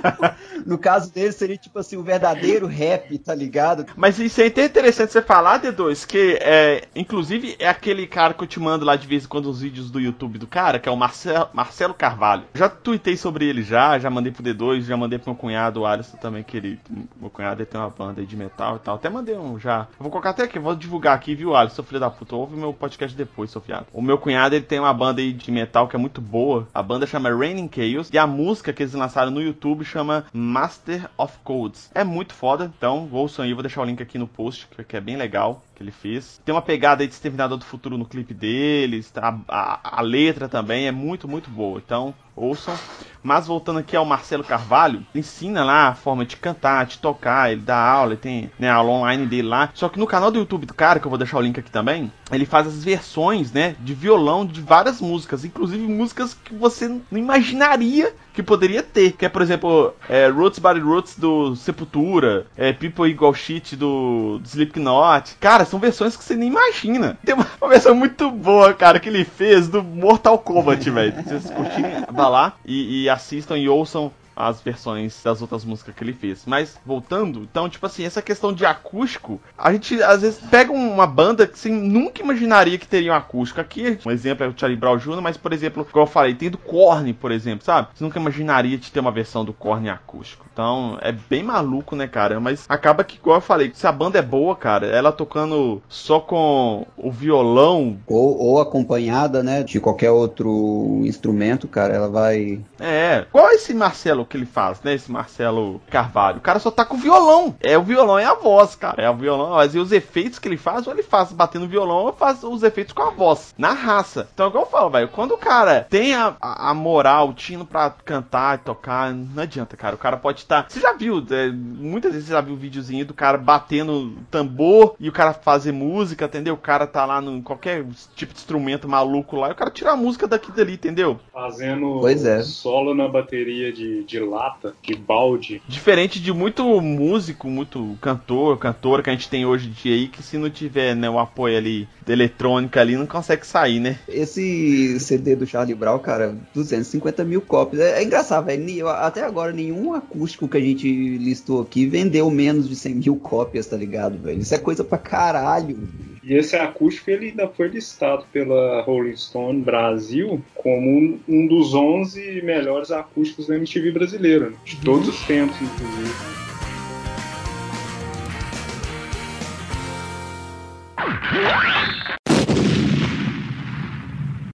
no 0.66 0.78
caso 0.78 1.12
dele, 1.12 1.32
seria 1.32 1.56
tipo 1.56 1.78
assim, 1.78 1.96
o 1.96 2.02
verdadeiro 2.02 2.66
rap, 2.66 3.16
tá 3.18 3.34
ligado? 3.34 3.86
Mas 3.96 4.18
isso 4.18 4.40
é 4.40 4.46
interessante 4.46 5.12
você 5.12 5.22
falar, 5.22 5.60
D2, 5.60 6.06
que 6.06 6.38
é, 6.40 6.84
inclusive 6.94 7.56
é 7.58 7.68
aquele 7.68 8.06
cara 8.06 8.34
que 8.34 8.42
eu 8.42 8.48
te 8.48 8.60
mando 8.60 8.84
lá 8.84 8.96
de 8.96 9.06
vez 9.06 9.24
em 9.24 9.28
quando 9.28 9.46
os 9.46 9.60
vídeos 9.60 9.90
do 9.90 10.00
YouTube 10.00 10.38
do 10.38 10.46
cara, 10.46 10.78
que 10.78 10.88
é 10.88 10.92
o 10.92 10.96
Marcelo, 10.96 11.48
Marcelo 11.52 11.94
Carvalho. 11.94 12.44
Já 12.54 12.68
tuitei 12.68 13.16
sobre 13.16 13.46
ele 13.46 13.62
já, 13.62 13.98
já 13.98 14.10
mandei 14.10 14.32
pro 14.32 14.42
D2, 14.42 14.82
já 14.82 14.96
mandei 14.96 15.18
pro 15.18 15.30
meu 15.30 15.38
cunhado, 15.38 15.80
o 15.80 15.86
Alisson 15.86 16.16
também, 16.16 16.42
que 16.42 16.56
ele, 16.56 16.80
meu 17.20 17.30
cunhado 17.30 17.60
ele 17.60 17.66
tem 17.66 17.80
uma 17.80 17.90
banda 17.90 18.20
aí 18.20 18.26
de 18.26 18.36
metal 18.36 18.76
e 18.76 18.78
tal. 18.80 18.96
Até 18.96 19.08
mandei 19.08 19.36
um 19.36 19.58
já. 19.58 19.80
Eu 19.98 20.00
vou 20.00 20.10
colocar 20.10 20.30
até 20.30 20.44
aqui, 20.44 20.58
vou 20.58 20.74
divulgar 20.74 21.14
aqui, 21.14 21.34
viu, 21.34 21.54
Alisson, 21.54 21.82
filho 21.82 22.00
da 22.00 22.10
puta. 22.10 22.34
Ouve 22.36 22.56
meu 22.56 22.72
podcast 22.72 22.89
depois, 22.96 23.50
Sofiado. 23.50 23.86
O 23.92 24.02
meu 24.02 24.18
cunhado, 24.18 24.54
ele 24.54 24.64
tem 24.64 24.78
uma 24.78 24.92
banda 24.92 25.20
aí 25.20 25.32
de 25.32 25.50
metal 25.50 25.88
que 25.88 25.96
é 25.96 25.98
muito 25.98 26.20
boa. 26.20 26.68
A 26.72 26.82
banda 26.82 27.06
chama 27.06 27.34
Raining 27.34 27.70
Chaos. 27.72 28.10
E 28.12 28.18
a 28.18 28.26
música 28.26 28.72
que 28.72 28.82
eles 28.82 28.94
lançaram 28.94 29.30
no 29.30 29.42
YouTube 29.42 29.84
chama 29.84 30.24
Master 30.32 31.08
of 31.16 31.38
Codes. 31.44 31.90
É 31.94 32.04
muito 32.04 32.34
foda. 32.34 32.72
Então, 32.76 33.08
ouçam 33.12 33.44
aí. 33.44 33.52
Vou 33.52 33.62
deixar 33.62 33.82
o 33.82 33.84
link 33.84 34.02
aqui 34.02 34.18
no 34.18 34.26
post, 34.26 34.68
que 34.86 34.96
é 34.96 35.00
bem 35.00 35.16
legal 35.16 35.62
que 35.80 35.84
ele 35.84 35.90
fez. 35.90 36.40
Tem 36.44 36.54
uma 36.54 36.60
pegada 36.60 37.06
de 37.06 37.12
Exterminador 37.12 37.56
do 37.56 37.64
Futuro 37.64 37.96
no 37.96 38.04
clipe 38.04 38.34
deles. 38.34 39.10
A, 39.16 39.34
a, 39.48 39.98
a 39.98 40.00
letra 40.02 40.46
também 40.46 40.86
é 40.86 40.92
muito, 40.92 41.26
muito 41.26 41.48
boa. 41.48 41.80
Então, 41.84 42.14
ouçam. 42.36 42.74
Mas 43.22 43.46
voltando 43.46 43.78
aqui 43.78 43.96
ao 43.96 44.04
Marcelo 44.04 44.44
Carvalho, 44.44 45.04
ensina 45.14 45.64
lá 45.64 45.88
a 45.88 45.94
forma 45.94 46.24
de 46.24 46.36
cantar, 46.36 46.86
de 46.86 46.98
tocar, 46.98 47.50
ele 47.50 47.62
dá 47.62 47.76
aula, 47.76 48.12
ele 48.12 48.20
tem 48.20 48.50
né, 48.58 48.68
aula 48.68 48.90
online 48.90 49.26
dele 49.26 49.48
lá. 49.48 49.70
Só 49.74 49.88
que 49.88 49.98
no 49.98 50.06
canal 50.06 50.30
do 50.30 50.38
YouTube 50.38 50.66
do 50.66 50.74
cara, 50.74 51.00
que 51.00 51.06
eu 51.06 51.10
vou 51.10 51.18
deixar 51.18 51.38
o 51.38 51.42
link 51.42 51.58
aqui 51.58 51.70
também, 51.70 52.12
ele 52.30 52.46
faz 52.46 52.66
as 52.66 52.82
versões, 52.82 53.52
né, 53.52 53.76
de 53.80 53.94
violão 53.94 54.46
de 54.46 54.60
várias 54.60 55.00
músicas, 55.00 55.44
inclusive 55.44 55.86
músicas 55.86 56.34
que 56.34 56.54
você 56.54 56.88
não 56.88 57.18
imaginaria 57.18 58.14
que 58.40 58.46
poderia 58.46 58.82
ter. 58.82 59.12
Que 59.12 59.26
é, 59.26 59.28
por 59.28 59.42
exemplo, 59.42 59.94
é, 60.08 60.28
Roots 60.28 60.58
Body 60.58 60.80
Roots 60.80 61.18
do 61.18 61.54
Sepultura, 61.54 62.46
é, 62.56 62.72
People 62.72 63.10
Equal 63.10 63.34
Shit 63.34 63.76
do, 63.76 64.38
do 64.38 64.46
Slipknot. 64.46 65.36
Cara, 65.38 65.64
são 65.64 65.78
versões 65.78 66.16
que 66.16 66.24
você 66.24 66.34
nem 66.34 66.48
imagina. 66.48 67.18
Tem 67.24 67.34
uma, 67.34 67.46
uma 67.60 67.70
versão 67.70 67.94
muito 67.94 68.30
boa, 68.30 68.72
cara, 68.74 68.98
que 68.98 69.08
ele 69.08 69.24
fez 69.24 69.68
do 69.68 69.82
Mortal 69.82 70.38
Kombat, 70.38 70.90
velho. 70.90 71.14
Vocês 71.22 71.50
curtirem, 71.50 72.04
vá 72.10 72.28
lá 72.28 72.54
e, 72.64 73.02
e 73.02 73.08
assistam 73.08 73.58
e 73.58 73.68
ouçam 73.68 74.12
as 74.48 74.60
versões 74.60 75.20
das 75.22 75.40
outras 75.40 75.64
músicas 75.64 75.94
que 75.94 76.04
ele 76.04 76.12
fez. 76.12 76.44
Mas 76.46 76.78
voltando, 76.84 77.42
então, 77.42 77.68
tipo 77.68 77.86
assim, 77.86 78.04
essa 78.04 78.22
questão 78.22 78.52
de 78.52 78.64
acústico, 78.64 79.40
a 79.56 79.72
gente 79.72 80.02
às 80.02 80.22
vezes 80.22 80.40
pega 80.50 80.72
uma 80.72 81.06
banda 81.06 81.46
que 81.46 81.58
você 81.58 81.68
nunca 81.68 82.22
imaginaria 82.22 82.78
que 82.78 82.86
teria 82.86 83.12
um 83.12 83.16
acústico. 83.16 83.60
Aqui, 83.60 83.98
um 84.06 84.10
exemplo 84.10 84.44
é 84.44 84.48
o 84.48 84.54
Charlie 84.56 84.78
Brown 84.78 84.96
Jr., 84.96 85.20
mas, 85.20 85.36
por 85.36 85.52
exemplo, 85.52 85.86
como 85.90 86.04
eu 86.04 86.08
falei, 86.08 86.34
tem 86.34 86.50
do 86.50 86.58
Korn, 86.58 87.12
por 87.12 87.32
exemplo, 87.32 87.64
sabe? 87.64 87.88
Você 87.94 88.04
nunca 88.04 88.18
imaginaria 88.18 88.78
de 88.78 88.90
ter 88.90 89.00
uma 89.00 89.12
versão 89.12 89.44
do 89.44 89.52
Korn 89.52 89.88
acústico. 89.88 90.46
Então, 90.52 90.98
é 91.00 91.12
bem 91.12 91.42
maluco, 91.42 91.96
né, 91.96 92.06
cara? 92.06 92.40
Mas 92.40 92.64
acaba 92.68 93.04
que, 93.04 93.16
igual 93.16 93.38
eu 93.38 93.42
falei, 93.42 93.70
se 93.74 93.86
a 93.86 93.92
banda 93.92 94.18
é 94.18 94.22
boa, 94.22 94.54
cara, 94.56 94.86
ela 94.86 95.12
tocando 95.12 95.82
só 95.88 96.20
com 96.20 96.86
o 96.96 97.10
violão. 97.10 97.98
Ou, 98.06 98.38
ou 98.38 98.60
acompanhada, 98.60 99.42
né, 99.42 99.62
de 99.62 99.80
qualquer 99.80 100.10
outro 100.10 101.00
instrumento, 101.04 101.68
cara, 101.68 101.94
ela 101.94 102.08
vai. 102.08 102.60
É, 102.78 103.24
qual 103.30 103.50
esse 103.50 103.72
Marcelo 103.74 104.24
que 104.30 104.36
ele 104.36 104.46
faz, 104.46 104.80
né? 104.82 104.94
Esse 104.94 105.10
Marcelo 105.10 105.80
Carvalho. 105.90 106.38
O 106.38 106.42
cara 106.42 106.58
só 106.58 106.70
tá 106.70 106.84
com 106.84 106.96
violão. 106.96 107.54
É 107.60 107.76
o 107.76 107.82
violão 107.82 108.18
e 108.18 108.24
a 108.24 108.34
voz, 108.34 108.74
cara. 108.74 109.02
É 109.02 109.10
o 109.10 109.16
violão. 109.16 109.50
Mas 109.50 109.74
e 109.74 109.78
os 109.78 109.92
efeitos 109.92 110.38
que 110.38 110.48
ele 110.48 110.56
faz, 110.56 110.86
ou 110.86 110.92
ele 110.92 111.02
faz 111.02 111.32
batendo 111.32 111.68
violão, 111.68 112.04
ou 112.04 112.12
faz 112.12 112.42
os 112.42 112.62
efeitos 112.62 112.92
com 112.92 113.02
a 113.02 113.10
voz. 113.10 113.54
Na 113.58 113.72
raça. 113.72 114.28
Então, 114.32 114.48
igual 114.48 114.64
eu 114.64 114.70
falo, 114.70 114.90
velho, 114.90 115.08
quando 115.08 115.32
o 115.32 115.38
cara 115.38 115.86
tem 115.90 116.14
a, 116.14 116.36
a, 116.40 116.72
moral, 116.72 117.30
o 117.30 117.34
tino 117.34 117.66
pra 117.66 117.90
cantar 117.90 118.56
e 118.56 118.62
tocar, 118.62 119.12
não 119.12 119.42
adianta, 119.42 119.76
cara. 119.76 119.94
O 119.94 119.98
cara 119.98 120.16
pode 120.16 120.40
estar. 120.40 120.62
Tá... 120.62 120.68
Você 120.68 120.80
já 120.80 120.92
viu, 120.92 121.24
é, 121.30 121.50
muitas 121.50 122.12
vezes 122.12 122.28
você 122.28 122.32
já 122.32 122.40
viu 122.40 122.54
o 122.54 122.58
videozinho 122.58 123.04
do 123.04 123.14
cara 123.14 123.36
batendo 123.36 124.16
tambor 124.30 124.94
e 124.98 125.08
o 125.08 125.12
cara 125.12 125.32
fazer 125.32 125.72
música, 125.72 126.26
entendeu? 126.26 126.54
O 126.54 126.58
cara 126.58 126.86
tá 126.86 127.04
lá 127.04 127.20
no 127.20 127.42
qualquer 127.42 127.84
tipo 128.14 128.32
de 128.32 128.38
instrumento 128.38 128.88
maluco 128.88 129.36
lá 129.36 129.48
e 129.48 129.52
o 129.52 129.56
cara 129.56 129.70
tira 129.70 129.92
a 129.92 129.96
música 129.96 130.26
daqui 130.26 130.52
dali, 130.52 130.74
entendeu? 130.74 131.18
Fazendo 131.32 131.98
pois 132.00 132.24
é. 132.24 132.42
solo 132.42 132.94
na 132.94 133.08
bateria 133.08 133.72
de, 133.72 134.04
de 134.10 134.18
lata, 134.18 134.74
de 134.82 134.94
balde. 134.94 135.62
Diferente 135.68 136.20
de 136.20 136.32
muito 136.32 136.80
músico, 136.80 137.48
muito 137.48 137.96
cantor, 138.00 138.58
cantora 138.58 139.02
que 139.02 139.10
a 139.10 139.12
gente 139.12 139.28
tem 139.28 139.46
hoje 139.46 139.68
em 139.68 139.72
dia 139.72 139.94
aí, 139.94 140.08
que 140.08 140.22
se 140.22 140.36
não 140.36 140.50
tiver 140.50 140.94
né, 140.96 141.08
o 141.08 141.18
apoio 141.18 141.56
ali 141.56 141.88
da 142.04 142.12
eletrônica 142.12 142.80
ali, 142.80 142.96
não 142.96 143.06
consegue 143.06 143.46
sair, 143.46 143.78
né? 143.78 143.98
Esse 144.08 144.98
CD 144.98 145.36
do 145.36 145.46
Charlie 145.46 145.74
Brown, 145.74 145.98
cara, 145.98 146.36
250 146.54 147.24
mil 147.24 147.40
cópias. 147.40 147.80
É, 147.80 148.00
é 148.00 148.04
engraçado, 148.04 148.46
velho. 148.46 148.88
Até 148.88 149.22
agora, 149.22 149.52
nenhum 149.52 149.94
acústico 149.94 150.48
que 150.48 150.56
a 150.56 150.60
gente 150.60 150.88
listou 151.18 151.60
aqui 151.62 151.86
vendeu 151.86 152.30
menos 152.30 152.68
de 152.68 152.76
100 152.76 152.94
mil 152.94 153.16
cópias, 153.16 153.66
tá 153.66 153.76
ligado, 153.76 154.18
velho? 154.18 154.40
Isso 154.40 154.54
é 154.54 154.58
coisa 154.58 154.82
pra 154.82 154.98
caralho. 154.98 155.88
E 156.22 156.34
esse 156.34 156.54
acústico 156.54 157.10
ele 157.10 157.30
ainda 157.30 157.48
foi 157.48 157.68
listado 157.68 158.26
pela 158.30 158.82
Rolling 158.82 159.16
Stone 159.16 159.62
Brasil 159.62 160.42
como 160.54 161.18
um, 161.26 161.46
dos 161.46 161.72
11 161.74 162.42
melhores 162.42 162.90
acústicos 162.90 163.46
da 163.46 163.56
MTV 163.56 163.90
brasileira, 163.90 164.52
de 164.62 164.76
todos 164.82 165.08
os 165.08 165.22
tempos, 165.24 165.56
inclusive. 165.62 166.10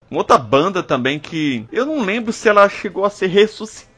Outra 0.09 0.39
banda 0.39 0.85
também 0.85 1.19
que 1.19 1.67
eu 1.73 1.85
não 1.85 2.05
lembro 2.05 2.33
se 2.33 2.49
ela 2.49 2.69
chegou 2.69 3.05
a 3.05 3.11
ser 3.11 3.27
ressuscitada 3.27 3.96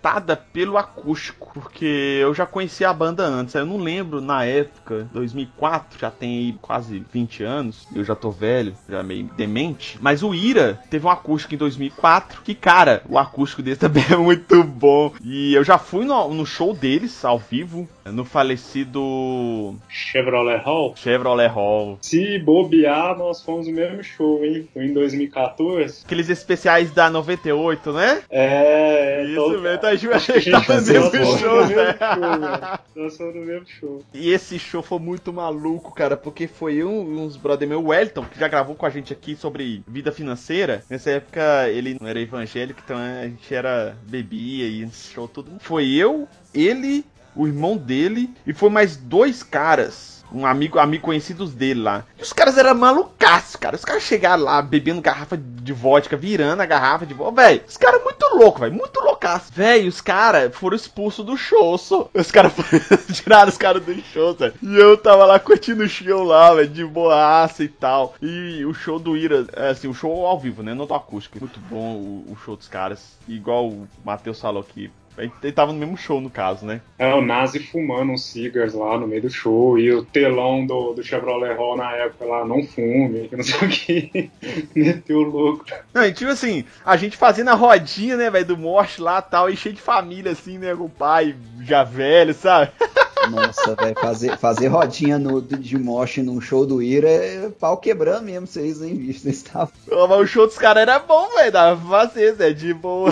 pelo 0.52 0.76
acústico, 0.76 1.50
porque 1.52 2.18
eu 2.20 2.34
já 2.34 2.46
conhecia 2.46 2.88
a 2.88 2.94
banda 2.94 3.24
antes. 3.24 3.54
Eu 3.54 3.66
não 3.66 3.78
lembro 3.78 4.20
na 4.20 4.44
época, 4.44 5.08
2004, 5.12 5.98
já 5.98 6.10
tem 6.10 6.38
aí 6.38 6.58
quase 6.60 7.04
20 7.12 7.42
anos. 7.42 7.86
Eu 7.94 8.04
já 8.04 8.14
tô 8.14 8.30
velho, 8.30 8.74
já 8.88 9.02
meio 9.02 9.28
demente. 9.36 9.98
Mas 10.00 10.22
o 10.22 10.34
Ira 10.34 10.80
teve 10.90 11.06
um 11.06 11.10
acústico 11.10 11.54
em 11.54 11.58
2004. 11.58 12.42
Que 12.42 12.54
cara, 12.54 13.02
o 13.08 13.18
acústico 13.18 13.62
dele 13.62 13.76
também 13.78 14.04
é 14.10 14.16
muito 14.16 14.62
bom. 14.64 15.12
E 15.22 15.54
eu 15.54 15.64
já 15.64 15.78
fui 15.78 16.04
no, 16.04 16.32
no 16.32 16.46
show 16.46 16.74
deles 16.74 17.24
ao 17.24 17.38
vivo, 17.38 17.88
no 18.04 18.24
falecido 18.24 19.76
Chevrolet 19.88 20.62
Hall. 20.62 20.94
Chevrolet 20.96 21.48
Hall. 21.48 21.98
Se 22.00 22.38
bobear, 22.38 23.16
nós 23.16 23.42
fomos 23.42 23.66
no 23.66 23.74
mesmo 23.74 24.02
show, 24.02 24.44
hein? 24.44 24.68
Foi 24.72 24.84
em 24.84 24.94
2014. 24.94 26.04
Aqueles 26.04 26.28
especiais 26.28 26.90
da 26.90 27.10
98, 27.10 27.92
né? 27.92 28.22
É, 28.30 29.24
isso 29.24 29.34
tô... 29.34 29.60
mesmo. 29.60 29.78
Tá 29.78 29.94
a 30.06 30.18
gente 30.18 30.50
tava 30.50 30.80
no 30.80 30.86
mesmo 30.86 31.38
show, 31.38 31.66
né? 31.66 32.78
Nós 32.94 33.18
no 33.18 33.32
mesmo 33.32 33.66
show. 33.66 34.04
E 34.12 34.30
esse 34.30 34.58
show 34.58 34.82
foi 34.82 34.98
muito 34.98 35.32
maluco, 35.32 35.94
cara, 35.94 36.16
porque 36.16 36.46
foi 36.46 36.82
um, 36.84 37.22
uns 37.22 37.36
brother 37.36 37.68
meu, 37.68 37.80
o 37.80 37.88
Wellington, 37.88 38.24
que 38.24 38.38
já 38.38 38.48
gravou 38.48 38.74
com 38.74 38.86
a 38.86 38.90
gente 38.90 39.12
aqui 39.12 39.36
sobre 39.36 39.82
vida 39.86 40.12
financeira. 40.12 40.82
Nessa 40.88 41.10
época 41.10 41.68
ele 41.68 41.96
não 42.00 42.08
era 42.08 42.20
evangélico, 42.20 42.80
então 42.84 42.96
a 42.96 43.24
gente 43.24 43.54
era 43.54 43.96
bebia 44.08 44.66
e 44.66 44.88
show 44.90 45.28
tudo. 45.28 45.52
Foi 45.60 45.88
eu, 45.88 46.28
ele 46.54 47.04
o 47.34 47.46
irmão 47.46 47.76
dele 47.76 48.30
e 48.46 48.52
foi 48.52 48.70
mais 48.70 48.96
dois 48.96 49.42
caras 49.42 50.18
um 50.32 50.46
amigo, 50.46 50.78
amigo 50.78 51.04
conhecidos 51.04 51.52
dele 51.52 51.80
lá. 51.80 52.04
E 52.18 52.22
os 52.22 52.32
caras 52.32 52.58
eram 52.58 52.74
malucaços, 52.74 53.56
cara. 53.56 53.76
Os 53.76 53.84
caras 53.84 54.02
chegaram 54.02 54.44
lá 54.44 54.60
bebendo 54.60 55.00
garrafa 55.00 55.36
de 55.36 55.72
vodka, 55.72 56.16
virando 56.16 56.60
a 56.60 56.66
garrafa 56.66 57.06
de 57.06 57.14
vodka. 57.14 57.42
Velho, 57.42 57.62
os 57.66 57.76
caras 57.76 58.02
muito 58.02 58.26
loucos, 58.34 58.60
velho. 58.60 58.74
Muito 58.74 59.00
loucaço. 59.00 59.52
Velho, 59.52 59.88
os 59.88 60.00
caras 60.00 60.54
foram 60.54 60.76
expulsos 60.76 61.24
do 61.24 61.36
show, 61.36 61.78
só. 61.78 62.08
Os 62.12 62.30
caras 62.30 62.52
tiraram 63.12 63.48
os 63.48 63.58
caras 63.58 63.82
do 63.82 63.94
show, 64.02 64.34
velho. 64.34 64.54
E 64.62 64.76
eu 64.76 64.96
tava 64.96 65.24
lá 65.24 65.38
curtindo 65.38 65.82
o 65.82 65.88
show 65.88 66.24
lá, 66.24 66.54
velho, 66.54 66.68
de 66.68 66.84
boaça 66.84 67.64
e 67.64 67.68
tal. 67.68 68.14
E 68.20 68.64
o 68.64 68.74
show 68.74 68.98
do 68.98 69.16
Ira, 69.16 69.46
é, 69.54 69.70
assim, 69.70 69.88
o 69.88 69.94
show 69.94 70.26
ao 70.26 70.38
vivo, 70.38 70.62
né? 70.62 70.74
Não 70.74 70.86
do 70.86 70.94
acústico. 70.94 71.38
Muito 71.40 71.60
bom 71.60 71.96
o, 71.96 72.32
o 72.32 72.36
show 72.36 72.56
dos 72.56 72.68
caras. 72.68 73.16
Igual 73.26 73.68
o 73.68 73.88
Matheus 74.04 74.40
falou 74.40 74.62
aqui 74.62 74.90
ele 75.18 75.52
tava 75.52 75.72
no 75.72 75.78
mesmo 75.78 75.96
show, 75.96 76.20
no 76.20 76.30
caso, 76.30 76.64
né? 76.64 76.80
É, 76.98 77.12
o 77.14 77.20
Nazi 77.20 77.58
fumando 77.58 78.12
uns 78.12 78.24
cigars 78.24 78.74
lá 78.74 78.98
no 78.98 79.06
meio 79.06 79.22
do 79.22 79.30
show, 79.30 79.78
e 79.78 79.92
o 79.92 80.04
telão 80.04 80.64
do, 80.64 80.94
do 80.94 81.02
Chevrolet 81.02 81.54
Hall 81.54 81.76
na 81.76 81.92
época 81.92 82.24
lá, 82.24 82.44
não 82.44 82.62
fume, 82.64 83.28
que 83.28 83.36
não 83.36 83.44
sei 83.44 83.68
o 83.68 83.70
que. 83.70 84.30
Meteu 84.74 85.20
louco. 85.20 85.64
Não, 85.92 86.04
e 86.04 86.12
tipo 86.12 86.30
assim, 86.30 86.64
a 86.84 86.96
gente 86.96 87.16
fazendo 87.16 87.48
a 87.48 87.54
rodinha, 87.54 88.16
né, 88.16 88.30
velho, 88.30 88.46
do 88.46 88.56
morte 88.56 89.00
lá 89.00 89.20
tal, 89.20 89.50
e 89.50 89.56
cheio 89.56 89.74
de 89.74 89.80
família, 89.80 90.32
assim, 90.32 90.58
né, 90.58 90.74
com 90.74 90.84
o 90.84 90.90
pai 90.90 91.34
já 91.62 91.84
velho, 91.84 92.34
sabe? 92.34 92.70
Nossa, 93.30 93.74
velho, 93.74 93.96
fazer, 94.00 94.36
fazer 94.38 94.68
rodinha 94.68 95.18
no, 95.18 95.40
de 95.40 95.78
moche 95.78 96.22
num 96.22 96.40
show 96.40 96.66
do 96.66 96.82
Ira 96.82 97.08
é 97.08 97.50
pau 97.50 97.76
quebrando 97.76 98.24
mesmo, 98.24 98.46
vocês 98.46 98.80
nem 98.80 98.94
visto 98.94 99.28
estavam. 99.28 99.72
Mas 99.86 100.20
o 100.20 100.26
show 100.26 100.46
dos 100.46 100.58
caras 100.58 100.82
era 100.82 100.98
bom, 100.98 101.28
velho, 101.34 101.52
dava 101.52 101.80
pra 101.80 102.08
fazer, 102.08 102.34
Zé, 102.34 102.52
de 102.52 102.72
boa. 102.74 103.10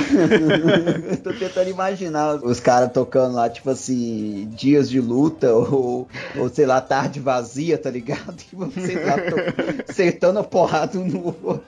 Tô 1.22 1.32
tentando 1.32 1.70
imaginar 1.70 2.36
os 2.36 2.60
caras 2.60 2.92
tocando 2.92 3.34
lá, 3.34 3.48
tipo 3.48 3.70
assim, 3.70 4.48
dias 4.52 4.88
de 4.88 5.00
luta 5.00 5.52
ou, 5.52 6.08
ou 6.36 6.48
sei 6.48 6.66
lá, 6.66 6.80
tarde 6.80 7.20
vazia, 7.20 7.78
tá 7.78 7.90
ligado? 7.90 8.36
E 8.52 8.56
você 8.56 8.94
lá 8.94 9.16
acertando 9.88 10.38
a 10.38 10.44
porrada 10.44 10.98
um 10.98 11.06
no 11.06 11.26
outro 11.42 11.62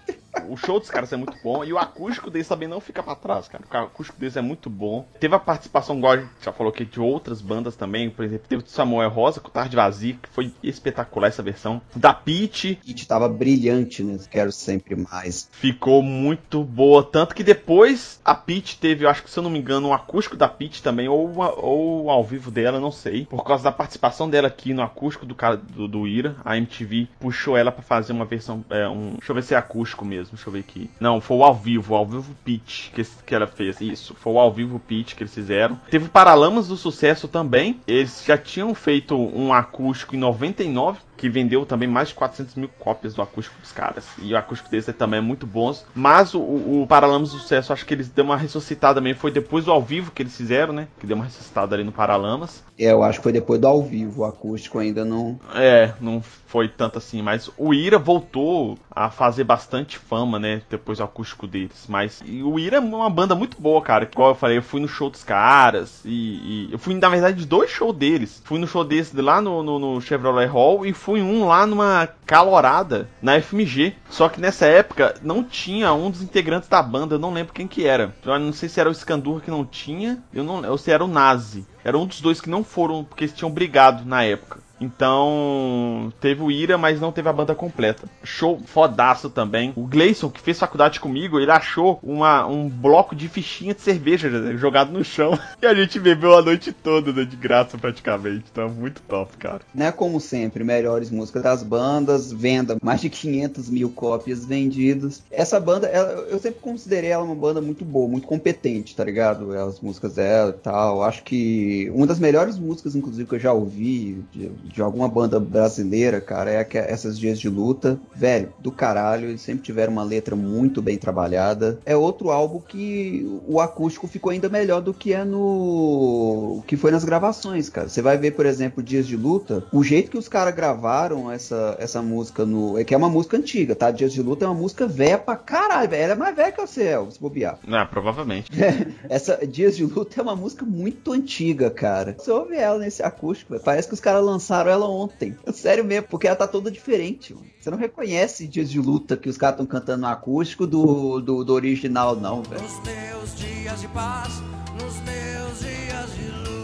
o 0.49 0.57
show 0.57 0.79
dos 0.79 0.91
caras 0.91 1.13
é 1.13 1.17
muito 1.17 1.37
bom 1.43 1.65
e 1.65 1.73
o 1.73 1.79
acústico 1.79 2.31
deles 2.31 2.49
também 2.49 2.69
não 2.69 2.81
fica 2.81 3.03
para 3.03 3.15
trás, 3.15 3.49
cara. 3.49 3.65
O 3.71 3.77
acústico 3.87 4.19
deles 4.19 4.37
é 4.37 4.41
muito 4.41 4.69
bom. 4.71 5.07
Teve 5.19 5.35
a 5.35 5.39
participação, 5.39 5.99
igual 5.99 6.13
a 6.13 6.17
gente 6.19 6.31
já 6.43 6.53
falou 6.53 6.73
aqui, 6.73 6.85
de 6.85 7.01
outras 7.01 7.41
bandas 7.41 7.77
também. 7.77 8.11
Por 8.11 8.25
exemplo, 8.25 8.47
teve 8.49 8.63
o 8.63 8.67
Samuel 8.67 9.11
Rosa 9.11 9.41
com 9.41 9.51
Tarde 9.51 9.77
Vazia, 9.77 10.19
que 10.21 10.29
foi 10.29 10.53
espetacular 10.63 11.29
essa 11.29 11.43
versão. 11.43 11.81
Da 11.95 12.13
Pete. 12.13 12.79
Pete 12.85 13.07
tava 13.07 13.29
brilhante, 13.29 14.03
né? 14.03 14.19
Quero 14.31 14.53
sempre 14.53 14.97
mais. 14.97 15.49
Ficou 15.53 16.03
muito 16.03 16.63
boa. 16.65 17.03
Tanto 17.03 17.35
que 17.35 17.43
depois 17.43 18.21
a 18.25 18.35
Pete 18.35 18.79
teve, 18.79 19.05
eu 19.05 19.09
acho 19.09 19.23
que 19.23 19.31
se 19.31 19.39
eu 19.39 19.43
não 19.43 19.51
me 19.51 19.59
engano, 19.59 19.89
um 19.89 19.95
acústico 19.95 20.37
da 20.37 20.49
Pete 20.49 20.83
também, 20.83 21.09
ou, 21.09 21.27
uma, 21.27 21.55
ou 21.59 22.11
ao 22.11 22.25
vivo 22.25 22.51
dela, 22.51 22.81
não 22.81 22.93
sei. 22.93 23.27
Por 23.27 23.45
causa 23.45 23.65
da 23.65 23.73
participação 23.73 24.29
dela 24.29 24.49
aqui 24.49 24.75
no 24.75 24.83
acústico 24.83 25.25
do 25.25 25.35
cara 25.35 25.57
do, 25.57 25.87
do 25.89 26.07
Ira, 26.07 26.37
a 26.45 26.57
MTV 26.57 27.09
puxou 27.21 27.57
ela 27.57 27.71
para 27.71 27.83
fazer 27.83 28.13
uma 28.13 28.25
versão. 28.25 28.65
É, 28.71 28.89
um, 28.89 29.11
deixa 29.13 29.31
eu 29.31 29.35
ver 29.35 29.43
se 29.43 29.55
é 29.55 29.57
acústico 29.57 30.05
mesmo. 30.05 30.28
Deixa 30.33 30.49
eu 30.49 30.53
ver 30.53 30.61
aqui. 30.61 30.91
Não, 31.01 31.21
foi 31.21 31.37
o 31.37 31.45
ao 31.45 31.55
vivo, 31.55 31.95
ao 31.95 32.07
vivo 32.07 32.35
pitch 32.45 32.91
que, 32.93 33.05
que 33.05 33.35
ela 33.35 33.47
fez. 33.47 33.81
Isso, 33.81 34.15
foi 34.15 34.33
o 34.33 34.39
ao 34.39 34.53
vivo 34.53 34.79
pitch 34.79 35.15
que 35.15 35.23
eles 35.23 35.35
fizeram. 35.35 35.81
Teve 35.91 36.07
o 36.07 36.09
Paralamas 36.09 36.69
do 36.69 36.77
Sucesso 36.77 37.29
também. 37.29 37.81
Eles 37.87 38.25
já 38.27 38.37
tinham 38.37 38.75
feito 38.75 39.17
um 39.17 39.53
acústico 39.53 40.15
em 40.15 40.19
99 40.19 41.08
que 41.19 41.29
vendeu 41.29 41.67
também 41.67 41.89
mais 41.89 42.09
de 42.09 42.15
400 42.15 42.55
mil 42.55 42.71
cópias 42.79 43.13
do 43.13 43.21
acústico 43.21 43.61
dos 43.61 43.73
caras. 43.73 44.07
E 44.23 44.33
o 44.33 44.37
acústico 44.37 44.71
deles 44.71 44.87
também 44.97 45.19
é 45.19 45.23
muito 45.23 45.47
bom. 45.47 45.59
Mas 45.95 46.33
o, 46.33 46.41
o 46.41 46.87
Paralamas 46.89 47.33
do 47.33 47.39
Sucesso, 47.39 47.73
acho 47.73 47.85
que 47.85 47.93
eles 47.93 48.09
deu 48.09 48.25
uma 48.25 48.37
ressuscitada 48.37 49.01
também. 49.01 49.13
Foi 49.13 49.31
depois 49.31 49.65
do 49.65 49.73
ao 49.73 49.83
vivo 49.83 50.13
que 50.13 50.23
eles 50.23 50.37
fizeram, 50.37 50.73
né? 50.73 50.89
Que 50.99 51.07
deu 51.07 51.17
uma 51.17 51.25
ressuscitada 51.25 51.75
ali 51.75 51.85
no 51.85 51.93
Paralamas. 51.93 52.63
É, 52.79 52.93
eu 52.93 53.03
acho 53.03 53.19
que 53.19 53.25
foi 53.25 53.33
depois 53.33 53.61
do 53.61 53.67
ao 53.67 53.83
vivo. 53.83 54.23
O 54.23 54.25
acústico 54.25 54.79
ainda 54.79 55.05
não. 55.05 55.39
É, 55.55 55.93
não 56.01 56.23
foi 56.23 56.69
tanto 56.69 56.99
assim. 56.99 57.21
Mas 57.21 57.51
o 57.57 57.75
Ira 57.75 57.99
voltou 57.99 58.79
a 58.91 59.11
fazer 59.11 59.45
bastante 59.45 59.99
fama, 59.99 60.39
né? 60.39 60.63
Depois 60.71 60.99
do 60.99 61.05
acústico 61.05 61.47
deles. 61.47 61.87
Mas 61.89 62.23
o 62.23 62.59
Ira 62.59 62.77
é 62.77 62.81
uma 62.81 63.11
banda 63.11 63.35
muito 63.35 63.61
boa, 63.61 63.83
cara. 63.83 64.09
Igual 64.11 64.31
eu 64.31 64.35
falei, 64.35 64.59
eu 64.59 64.63
fui 64.63 64.81
no 64.81 64.89
show 64.89 65.11
dos 65.11 65.25
caras. 65.25 66.01
E, 66.05 66.69
e 66.69 66.73
eu 66.73 66.79
fui, 66.79 66.95
na 66.95 67.09
verdade, 67.09 67.39
de 67.39 67.47
dois 67.47 67.71
shows 67.71 67.97
deles. 67.97 68.41
Fui 68.45 68.59
no 68.59 68.67
show 68.67 68.85
deles 68.85 69.13
lá 69.13 69.41
no, 69.41 69.63
no, 69.63 69.79
no 69.79 70.01
Chevrolet 70.01 70.47
Hall 70.47 70.87
e 70.87 70.93
fui 70.93 71.08
fui 71.09 71.23
um 71.23 71.47
lá 71.47 71.67
numa 71.67 72.07
calorada 72.27 73.09
na 73.23 73.41
FMG. 73.41 73.95
Só 74.11 74.29
que 74.29 74.43
nessa 74.43 74.67
época 74.67 75.15
não 75.23 75.43
tinha 75.43 75.91
um 75.95 76.11
dos 76.11 76.21
integrantes 76.21 76.69
da 76.69 76.83
banda, 76.83 77.15
eu 77.15 77.19
não 77.19 77.33
lembro 77.33 77.55
quem 77.55 77.67
que 77.67 77.87
era. 77.87 78.15
Eu 78.23 78.39
não 78.39 78.53
sei 78.53 78.69
se 78.69 78.79
era 78.79 78.91
o 78.91 78.95
Scandur 78.95 79.41
que 79.41 79.51
não 79.51 79.65
tinha, 79.65 80.23
eu 80.35 80.45
não, 80.45 80.63
ou 80.71 80.77
se 80.77 80.91
era 80.91 81.03
o 81.03 81.09
Nazi. 81.09 81.67
Era 81.83 81.97
um 81.97 82.05
dos 82.05 82.21
dois 82.21 82.43
que 82.43 82.51
não 82.51 82.63
foram, 82.63 83.05
porque 83.05 83.25
eles 83.25 83.35
tinham 83.35 83.51
brigado 83.51 84.05
na 84.05 84.23
época. 84.23 84.61
Então, 84.81 86.13
teve 86.21 86.43
o 86.43 86.51
Ira, 86.51 86.79
mas 86.79 87.01
não 87.01 87.13
teve 87.13 87.29
a 87.29 87.33
banda 87.33 87.55
completa. 87.55 88.09
Show 88.23 88.61
fodaço 88.67 89.31
também. 89.31 89.73
O 89.77 89.87
Gleison, 89.87 90.31
que 90.31 90.41
fez 90.41 90.59
faculdade 90.59 91.01
comigo, 91.01 91.39
ele 91.39 91.51
achou 91.51 91.99
uma, 92.03 92.47
um 92.47 92.69
bloco 92.69 93.15
de 93.15 93.29
fichinha 93.29 93.75
de 93.75 93.81
cerveja 93.81 94.29
jogado 94.57 94.93
no 94.93 95.05
chão. 95.05 95.39
E 95.61 95.67
a 95.67 95.75
gente 95.75 95.99
bebeu 95.99 96.37
a 96.37 96.43
noite 96.43 96.73
toda, 96.73 97.13
né, 97.13 97.25
de 97.25 97.35
graça 97.35 97.77
praticamente. 97.77 98.45
Então, 98.51 98.69
muito 98.69 99.03
top, 99.03 99.37
cara. 99.39 99.61
Né, 99.75 99.91
como 99.91 100.21
sempre, 100.21 100.63
melhores 100.63 101.11
músicas 101.11 101.43
das 101.43 101.63
bandas, 101.65 102.33
venda, 102.33 102.77
mais 102.81 103.01
de 103.01 103.11
500 103.11 103.69
mil 103.69 103.91
cópias 103.91 104.45
vendidas. 104.45 105.23
Essa 105.31 105.59
banda, 105.59 105.89
ela, 105.89 106.13
eu 106.29 106.39
sempre 106.39 106.61
considerei 106.61 107.11
ela 107.11 107.25
uma 107.25 107.35
banda 107.35 107.61
muito 107.61 107.85
boa, 107.85 108.09
muito 108.09 108.27
competente, 108.27 108.95
tá 108.95 109.03
ligado? 109.03 109.53
As 109.53 109.81
músicas 109.81 110.15
dela 110.15 110.51
e 110.51 110.61
tal. 110.63 111.03
Acho 111.03 111.25
que 111.25 111.91
uma 111.93 112.07
das 112.07 112.21
melhores 112.21 112.57
músicas, 112.57 112.95
inclusive, 112.95 113.29
que 113.29 113.35
eu 113.35 113.41
já 113.41 113.53
ouvi. 113.53 114.23
De, 114.33 114.49
de 114.73 114.83
alguma 114.83 115.09
banda 115.09 115.41
brasileira, 115.41 116.21
cara, 116.21 116.51
é 116.51 116.67
essas 116.73 117.19
dias 117.19 117.39
de 117.39 117.49
luta, 117.49 117.99
velho, 118.15 118.53
do 118.59 118.71
caralho, 118.71 119.29
eles 119.29 119.41
sempre 119.41 119.63
tiveram 119.63 119.93
uma 119.93 120.05
letra 120.05 120.37
muito 120.37 120.81
bem 120.83 120.97
trabalhada. 120.97 121.79
É 121.85 121.97
outro 121.97 122.31
álbum 122.31 122.61
que 122.61 123.27
o 123.47 123.61
acústico 123.61 124.07
ficou 124.07 124.31
ainda 124.31 124.49
melhor 124.49 124.81
do 124.81 124.95
que 124.95 125.13
é 125.13 125.25
no 125.25 126.63
que 126.67 126.77
foi 126.77 126.91
nas 126.91 127.05
gravações, 127.05 127.69
cara. 127.69 127.89
Você 127.89 128.03
vai 128.03 128.17
ver, 128.17 128.33
por 128.33 128.47
exemplo, 128.47 128.83
Dias 128.83 129.07
de 129.07 129.17
Luta, 129.17 129.65
o 129.73 129.83
jeito 129.83 130.11
que 130.11 130.19
os 130.19 130.29
caras 130.29 130.55
gravaram 130.55 131.31
essa, 131.31 131.77
essa 131.79 132.03
música 132.03 132.45
no, 132.45 132.79
é 132.79 132.85
que 132.85 132.95
é 132.95 132.97
uma 132.97 133.09
música 133.09 133.37
antiga, 133.37 133.75
tá? 133.75 133.91
Dias 133.91 134.13
de 134.13 134.23
Luta 134.23 134.45
é 134.45 134.49
uma 134.49 134.55
música 134.55 134.87
velha 134.87 135.19
pra 135.19 135.37
caralho, 135.37 135.91
velho. 135.91 136.03
Ela 136.03 136.13
é 136.13 136.17
mais 136.17 136.37
velha 136.37 136.53
que 136.53 136.61
você, 136.61 136.85
Elvis, 136.85 137.15
se 137.15 137.21
bobear. 137.21 137.59
Não, 137.67 137.87
provavelmente. 137.87 138.51
essa 139.09 139.47
Dias 139.47 139.77
de 139.77 139.85
Luta 139.85 140.21
é 140.21 140.23
uma 140.23 140.37
música 140.37 140.65
muito 140.65 141.13
antiga, 141.13 141.71
cara. 141.71 142.15
Você 142.19 142.31
ouve 142.31 142.57
ela 142.57 142.79
nesse 142.79 143.03
acústico, 143.03 143.53
véio. 143.53 143.63
parece 143.63 143.89
que 143.89 143.95
os 143.95 144.01
caras 144.01 144.25
lançaram 144.25 144.58
ela 144.67 144.89
ontem. 144.89 145.37
Sério 145.53 145.85
mesmo, 145.85 146.09
porque 146.09 146.27
ela 146.27 146.37
tá 146.37 146.47
toda 146.47 146.71
diferente. 146.71 147.35
Mano. 147.35 147.47
Você 147.61 147.71
não 147.71 147.79
reconhece 147.79 148.47
dias 148.47 148.71
de 148.71 148.81
luta 148.81 149.17
que 149.17 149.29
os 149.29 149.37
caras 149.37 149.55
estão 149.55 149.67
cantando 149.67 150.03
no 150.03 150.09
acústico 150.09 150.67
do, 150.67 151.21
do, 151.21 151.45
do 151.45 151.53
original, 151.53 152.17
não, 152.17 152.43
velho. 152.43 152.63
Nos 152.63 152.79
teus 152.79 153.37
dias 153.37 153.81
de 153.81 153.89
paz, 153.89 154.43
nos 154.75 154.95
teus 155.01 155.61
dias 155.61 156.15
de 156.15 156.31
luta. 156.31 156.58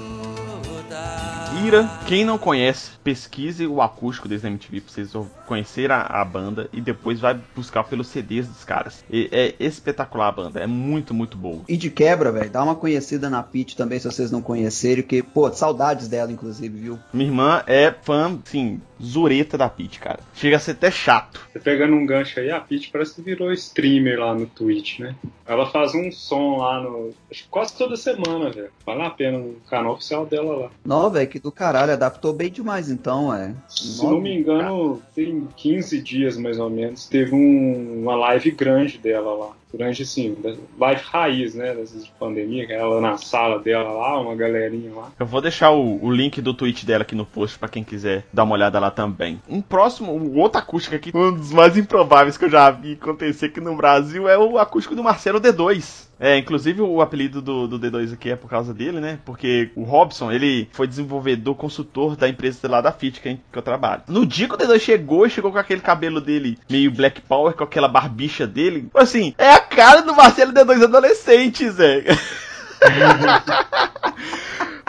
Ira, 1.64 1.88
quem 2.06 2.24
não 2.24 2.36
conhece, 2.36 2.90
pesquise 3.02 3.66
o 3.66 3.80
acústico 3.80 4.28
desde 4.28 4.46
a 4.46 4.50
MTV 4.50 4.80
pra 4.80 4.92
vocês 4.92 5.12
conhecer 5.46 5.90
a, 5.90 6.02
a, 6.02 6.24
banda 6.24 6.68
e 6.72 6.80
depois 6.80 7.20
vai 7.20 7.40
buscar 7.54 7.84
pelos 7.84 8.08
CDs 8.08 8.48
dos 8.48 8.64
caras. 8.64 9.04
E, 9.08 9.28
é 9.30 9.54
espetacular 9.60 10.28
a 10.28 10.32
banda, 10.32 10.60
é 10.60 10.66
muito, 10.66 11.14
muito 11.14 11.36
boa. 11.36 11.62
E 11.68 11.76
de 11.76 11.90
quebra, 11.90 12.32
velho, 12.32 12.50
dá 12.50 12.62
uma 12.62 12.74
conhecida 12.74 13.30
na 13.30 13.42
Pete 13.42 13.76
também 13.76 13.98
se 13.98 14.06
vocês 14.06 14.30
não 14.30 14.42
conhecerem, 14.42 15.02
porque, 15.02 15.22
pô, 15.22 15.50
saudades 15.52 16.08
dela, 16.08 16.32
inclusive, 16.32 16.76
viu? 16.76 16.98
Minha 17.12 17.28
irmã 17.28 17.62
é 17.66 17.94
fã, 18.02 18.38
sim, 18.44 18.80
zureta 19.04 19.58
da 19.58 19.68
Pete, 19.68 20.00
cara. 20.00 20.20
Chega 20.34 20.56
a 20.56 20.58
ser 20.58 20.72
até 20.72 20.90
chato. 20.90 21.46
Você 21.52 21.60
pegando 21.60 21.94
um 21.94 22.06
gancho 22.06 22.40
aí, 22.40 22.50
a 22.50 22.60
Pete 22.60 22.90
parece 22.90 23.14
que 23.14 23.22
virou 23.22 23.52
streamer 23.52 24.18
lá 24.18 24.34
no 24.34 24.46
Twitch, 24.46 25.00
né? 25.00 25.14
Ela 25.46 25.66
faz 25.66 25.94
um 25.94 26.10
som 26.10 26.56
lá 26.58 26.80
no. 26.80 27.12
Acho 27.30 27.42
que 27.42 27.48
quase 27.48 27.76
toda 27.76 27.96
semana, 27.96 28.50
velho. 28.50 28.70
Vale 28.84 29.02
a 29.02 29.10
pena 29.10 29.38
no 29.38 29.54
canal 29.68 29.92
oficial 29.92 30.24
dela 30.26 30.56
lá. 30.56 30.70
Não, 30.84 31.10
velho, 31.10 31.28
que 31.28 31.38
do 31.38 31.52
caralho, 31.52 31.92
adaptou 31.92 32.32
bem 32.32 32.50
demais 32.50 32.90
então, 32.90 33.34
é. 33.34 33.54
Se 33.68 34.04
não 34.04 34.20
me 34.20 34.34
engano, 34.34 35.02
tem 35.14 35.46
15 35.56 36.00
dias 36.00 36.36
mais 36.36 36.58
ou 36.58 36.70
menos, 36.70 37.06
teve 37.06 37.34
um, 37.34 38.02
uma 38.02 38.16
live 38.16 38.50
grande 38.52 38.98
dela 38.98 39.34
lá 39.34 39.52
durante 39.76 40.02
assim, 40.02 40.36
live 40.78 41.02
raiz, 41.02 41.54
né, 41.54 41.74
dessas 41.74 42.04
de 42.04 42.10
pandemia, 42.12 42.66
ela 42.70 43.00
na 43.00 43.16
sala 43.16 43.58
dela 43.58 43.90
lá, 43.90 44.20
uma 44.20 44.34
galerinha 44.34 44.92
lá. 44.94 45.10
Eu 45.18 45.26
vou 45.26 45.40
deixar 45.40 45.70
o, 45.70 46.02
o 46.02 46.10
link 46.10 46.40
do 46.40 46.54
tweet 46.54 46.86
dela 46.86 47.02
aqui 47.02 47.14
no 47.14 47.26
post 47.26 47.58
para 47.58 47.68
quem 47.68 47.82
quiser 47.82 48.24
dar 48.32 48.44
uma 48.44 48.54
olhada 48.54 48.78
lá 48.78 48.90
também. 48.90 49.40
Um 49.48 49.60
próximo, 49.60 50.14
um 50.14 50.38
outro 50.38 50.58
acústico 50.58 50.94
aqui, 50.94 51.10
um 51.14 51.32
dos 51.32 51.52
mais 51.52 51.76
improváveis 51.76 52.38
que 52.38 52.44
eu 52.44 52.50
já 52.50 52.70
vi 52.70 52.92
acontecer 52.92 53.46
aqui 53.46 53.60
no 53.60 53.76
Brasil 53.76 54.28
é 54.28 54.38
o 54.38 54.58
acústico 54.58 54.94
do 54.94 55.02
Marcelo 55.02 55.40
D2. 55.40 56.04
É, 56.18 56.38
inclusive 56.38 56.80
o 56.80 57.00
apelido 57.00 57.42
do, 57.42 57.66
do, 57.66 57.78
D2 57.78 58.12
aqui 58.12 58.30
é 58.30 58.36
por 58.36 58.48
causa 58.48 58.72
dele, 58.72 59.00
né? 59.00 59.18
Porque 59.24 59.70
o 59.74 59.82
Robson, 59.82 60.30
ele 60.30 60.68
foi 60.72 60.86
desenvolvedor, 60.86 61.54
consultor 61.54 62.16
da 62.16 62.28
empresa 62.28 62.68
lá 62.68 62.80
da 62.80 62.92
FIT, 62.92 63.20
que, 63.20 63.38
que 63.52 63.58
eu 63.58 63.62
trabalho. 63.62 64.02
No 64.08 64.24
dia 64.24 64.48
que 64.48 64.54
o 64.54 64.58
D2 64.58 64.78
chegou, 64.80 65.28
chegou 65.28 65.52
com 65.52 65.58
aquele 65.58 65.80
cabelo 65.80 66.20
dele 66.20 66.58
meio 66.70 66.90
Black 66.90 67.20
Power, 67.22 67.54
com 67.54 67.64
aquela 67.64 67.88
barbicha 67.88 68.46
dele. 68.46 68.88
Assim, 68.94 69.34
é 69.36 69.50
a 69.50 69.60
cara 69.60 70.02
do 70.02 70.14
Marcelo 70.14 70.52
D2 70.52 70.84
adolescente, 70.84 71.68
Zé. 71.70 72.04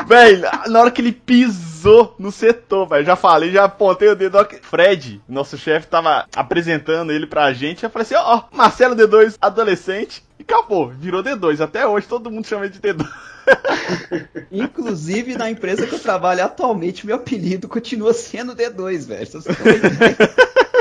velho, 0.08 0.42
na 0.68 0.80
hora 0.80 0.92
que 0.92 1.02
ele 1.02 1.12
pisou 1.12 1.75
no 2.18 2.32
setor, 2.32 2.88
velho, 2.88 3.06
já 3.06 3.16
falei, 3.16 3.52
já 3.52 3.66
apontei 3.66 4.10
o 4.10 4.16
dedo. 4.16 4.38
Fred, 4.62 5.22
nosso 5.28 5.58
chefe, 5.58 5.88
tava 5.88 6.26
apresentando 6.36 7.12
ele 7.12 7.28
pra 7.28 7.54
gente. 7.54 7.84
Eu 7.84 7.90
falei 7.90 8.06
assim: 8.06 8.16
ó, 8.16 8.38
oh, 8.38 8.56
Marcelo 8.56 8.96
D2, 8.96 9.38
adolescente. 9.40 10.24
E 10.40 10.44
acabou, 10.44 10.90
virou 10.90 11.24
D2. 11.24 11.62
Até 11.62 11.88
hoje 11.88 12.08
todo 12.08 12.32
mundo 12.32 12.48
chama 12.48 12.66
ele 12.66 12.74
de 12.74 12.80
D2. 12.80 13.08
Inclusive, 14.52 15.38
na 15.38 15.50
empresa 15.50 15.86
que 15.86 15.96
eu 15.96 16.00
trabalho 16.00 16.44
atualmente, 16.44 17.06
meu 17.06 17.16
apelido 17.16 17.68
continua 17.68 18.14
sendo 18.14 18.56
D2, 18.56 19.06
velho. 19.06 19.30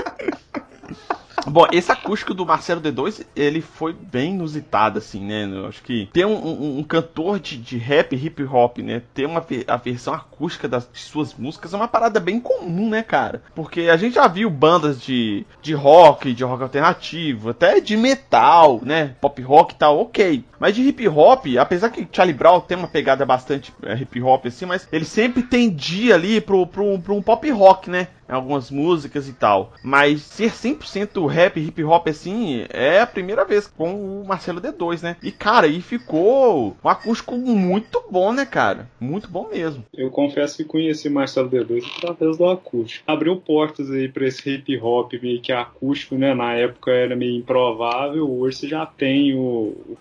Bom, 1.46 1.66
esse 1.72 1.92
acústico 1.92 2.34
do 2.34 2.46
Marcelo 2.46 2.80
D2, 2.80 3.26
ele 3.36 3.60
foi 3.60 3.92
bem 3.92 4.34
inusitado, 4.34 4.98
assim, 4.98 5.24
né? 5.24 5.44
Eu 5.44 5.66
acho 5.66 5.82
que 5.82 6.08
ter 6.12 6.26
um, 6.26 6.34
um, 6.34 6.78
um 6.78 6.82
cantor 6.82 7.38
de, 7.38 7.56
de, 7.56 7.76
rap, 7.76 8.14
hip 8.14 8.42
hop, 8.44 8.78
né? 8.78 9.02
Ter 9.12 9.26
uma 9.26 9.44
a 9.66 9.76
versão 9.76 10.14
acústica 10.14 10.68
das 10.68 10.88
suas 10.92 11.34
músicas 11.34 11.72
é 11.74 11.76
uma 11.76 11.88
parada 11.88 12.18
bem 12.18 12.40
comum, 12.40 12.88
né, 12.88 13.02
cara? 13.02 13.42
Porque 13.54 13.82
a 13.82 13.96
gente 13.96 14.14
já 14.14 14.26
viu 14.26 14.48
bandas 14.48 15.00
de, 15.00 15.46
de 15.62 15.74
rock, 15.74 16.32
de 16.32 16.44
rock 16.44 16.62
alternativo, 16.62 17.50
até 17.50 17.80
de 17.80 17.96
metal, 17.96 18.80
né? 18.82 19.14
Pop 19.20 19.40
rock 19.42 19.74
e 19.74 19.78
tal, 19.78 19.98
ok. 19.98 20.44
Mas 20.64 20.74
de 20.74 20.80
hip 20.80 21.06
hop, 21.06 21.44
apesar 21.58 21.90
que 21.90 22.08
Charlie 22.10 22.34
Brown 22.34 22.58
tem 22.58 22.74
uma 22.74 22.88
pegada 22.88 23.26
bastante 23.26 23.70
é, 23.82 23.96
hip 23.96 24.18
hop, 24.22 24.46
assim, 24.46 24.64
mas 24.64 24.88
ele 24.90 25.04
sempre 25.04 25.42
tendia 25.42 26.14
ali 26.14 26.40
pro, 26.40 26.66
pro, 26.66 26.98
pro 27.00 27.14
um 27.14 27.20
pop 27.20 27.50
rock, 27.50 27.90
né? 27.90 28.08
algumas 28.28 28.70
músicas 28.70 29.28
e 29.28 29.32
tal. 29.32 29.72
Mas 29.82 30.22
ser 30.22 30.50
100% 30.50 31.26
rap, 31.26 31.60
hip 31.60 31.84
hop 31.84 32.08
assim, 32.08 32.64
é 32.70 33.00
a 33.00 33.06
primeira 33.06 33.44
vez 33.44 33.66
com 33.66 34.20
o 34.20 34.26
Marcelo 34.26 34.60
D2, 34.60 35.02
né? 35.02 35.16
E 35.22 35.30
cara, 35.30 35.66
e 35.66 35.80
ficou 35.80 36.76
um 36.82 36.88
acústico 36.88 37.36
muito 37.36 38.02
bom, 38.10 38.32
né, 38.32 38.46
cara? 38.46 38.88
Muito 39.00 39.28
bom 39.28 39.48
mesmo. 39.50 39.84
Eu 39.92 40.10
confesso 40.10 40.56
que 40.56 40.64
conheci 40.64 41.08
Marcelo 41.08 41.50
D2 41.50 41.84
através 41.98 42.36
do 42.36 42.48
acústico. 42.48 43.04
Abriu 43.06 43.36
portas 43.36 43.90
aí 43.90 44.08
pra 44.08 44.26
esse 44.26 44.48
hip 44.48 44.78
hop 44.78 45.12
meio 45.22 45.40
que 45.40 45.52
acústico, 45.52 46.16
né? 46.16 46.34
Na 46.34 46.54
época 46.54 46.90
era 46.90 47.16
meio 47.16 47.36
improvável. 47.36 48.30
Hoje 48.30 48.58
você 48.58 48.68
já 48.68 48.86
tem 48.86 49.34
o, 49.34 49.74
o 49.88 49.96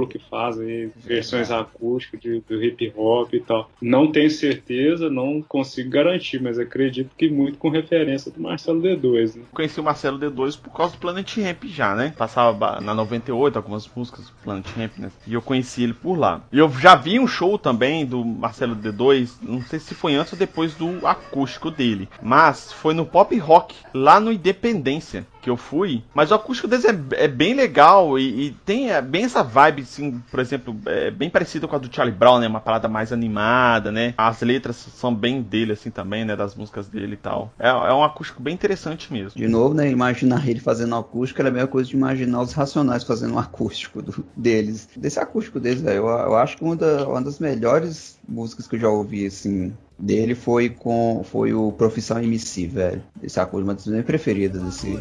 criolo 0.00 0.06
que 0.06 0.18
faz 0.18 0.58
aí 0.58 0.90
versões 0.96 1.50
acústicas 1.50 2.20
de, 2.20 2.40
do 2.48 2.62
hip 2.62 2.92
hop 2.96 3.32
e 3.34 3.40
tal. 3.40 3.70
Não 3.80 4.10
tenho 4.10 4.30
certeza, 4.30 5.10
não 5.10 5.42
consigo 5.42 5.90
garantir, 5.90 6.40
mas 6.40 6.58
acredito 6.58 7.10
que 7.16 7.28
muito 7.28 7.58
com 7.58 7.68
referência 7.68 8.30
do 8.30 8.40
Marcelo 8.40 8.80
D2. 8.80 9.36
Né? 9.36 9.42
Conheci 9.52 9.80
o 9.80 9.84
Marcelo 9.84 10.18
D2 10.18 10.58
por 10.58 10.72
causa 10.72 10.94
do 10.94 11.00
Planet 11.00 11.36
Ramp 11.36 11.64
já, 11.64 11.94
né? 11.94 12.14
Passava 12.16 12.80
na 12.80 12.94
98 12.94 13.56
algumas 13.56 13.88
músicas 13.94 14.26
do 14.26 14.32
Planet 14.42 14.66
Ramp, 14.76 14.98
né? 14.98 15.10
E 15.26 15.34
eu 15.34 15.42
conheci 15.42 15.82
ele 15.82 15.94
por 15.94 16.18
lá. 16.18 16.42
E 16.52 16.58
eu 16.58 16.70
já 16.70 16.94
vi 16.94 17.18
um 17.18 17.26
show 17.26 17.58
também 17.58 18.06
do 18.06 18.24
Marcelo 18.24 18.76
D2, 18.76 19.38
não 19.42 19.62
sei 19.62 19.78
se 19.78 19.94
foi 19.94 20.14
antes 20.14 20.32
ou 20.32 20.38
depois 20.38 20.74
do 20.74 21.06
acústico 21.06 21.70
dele, 21.70 22.08
mas 22.22 22.72
foi 22.72 22.94
no 22.94 23.04
Pop 23.04 23.36
Rock, 23.38 23.74
lá 23.92 24.20
no 24.20 24.32
Independência 24.32 25.26
que 25.40 25.50
eu 25.50 25.56
fui, 25.56 26.02
mas 26.14 26.30
o 26.30 26.34
acústico 26.34 26.68
deles 26.68 26.84
é, 26.84 27.24
é 27.24 27.28
bem 27.28 27.54
legal 27.54 28.18
e, 28.18 28.46
e 28.46 28.50
tem 28.64 28.90
é, 28.90 29.00
bem 29.00 29.24
essa 29.24 29.42
vibe, 29.42 29.82
assim, 29.82 30.22
por 30.30 30.40
exemplo, 30.40 30.76
é 30.86 31.10
bem 31.10 31.30
parecida 31.30 31.66
com 31.66 31.76
a 31.76 31.78
do 31.78 31.94
Charlie 31.94 32.14
Brown, 32.14 32.38
né? 32.38 32.46
Uma 32.46 32.60
parada 32.60 32.88
mais 32.88 33.12
animada, 33.12 33.90
né? 33.90 34.14
As 34.16 34.40
letras 34.42 34.76
são 34.76 35.14
bem 35.14 35.42
dele, 35.42 35.72
assim, 35.72 35.90
também, 35.90 36.24
né? 36.24 36.36
Das 36.36 36.54
músicas 36.54 36.88
dele 36.88 37.14
e 37.14 37.16
tal. 37.16 37.52
É, 37.58 37.68
é 37.68 37.92
um 37.92 38.04
acústico 38.04 38.42
bem 38.42 38.54
interessante 38.54 39.12
mesmo. 39.12 39.38
De 39.38 39.48
novo, 39.48 39.74
né? 39.74 39.90
Imaginar 39.90 40.48
ele 40.48 40.60
fazendo 40.60 40.94
acústico 40.94 41.40
era 41.40 41.48
a 41.48 41.52
mesma 41.52 41.68
coisa 41.68 41.88
de 41.88 41.96
imaginar 41.96 42.42
os 42.42 42.52
Racionais 42.52 43.04
fazendo 43.04 43.34
um 43.34 43.38
acústico 43.38 44.02
do, 44.02 44.24
deles. 44.36 44.88
Desse 44.96 45.18
acústico 45.18 45.58
deles, 45.58 45.80
velho, 45.80 45.98
eu, 45.98 46.08
eu, 46.08 46.36
acho 46.36 46.56
que 46.56 46.64
uma, 46.64 46.76
da, 46.76 47.08
uma 47.08 47.22
das 47.22 47.38
melhores 47.38 48.18
músicas 48.28 48.66
que 48.66 48.76
eu 48.76 48.80
já 48.80 48.88
ouvi, 48.88 49.26
assim, 49.26 49.72
dele 50.00 50.34
foi 50.34 50.70
com 50.70 51.22
foi 51.22 51.52
o 51.52 51.70
Profissão 51.72 52.22
MC, 52.22 52.66
velho. 52.66 53.02
Esse 53.22 53.38
acústico, 53.38 53.64
uma 53.64 53.74
das 53.74 53.86
minhas 53.86 54.06
preferidas 54.06 54.62
desse. 54.62 54.98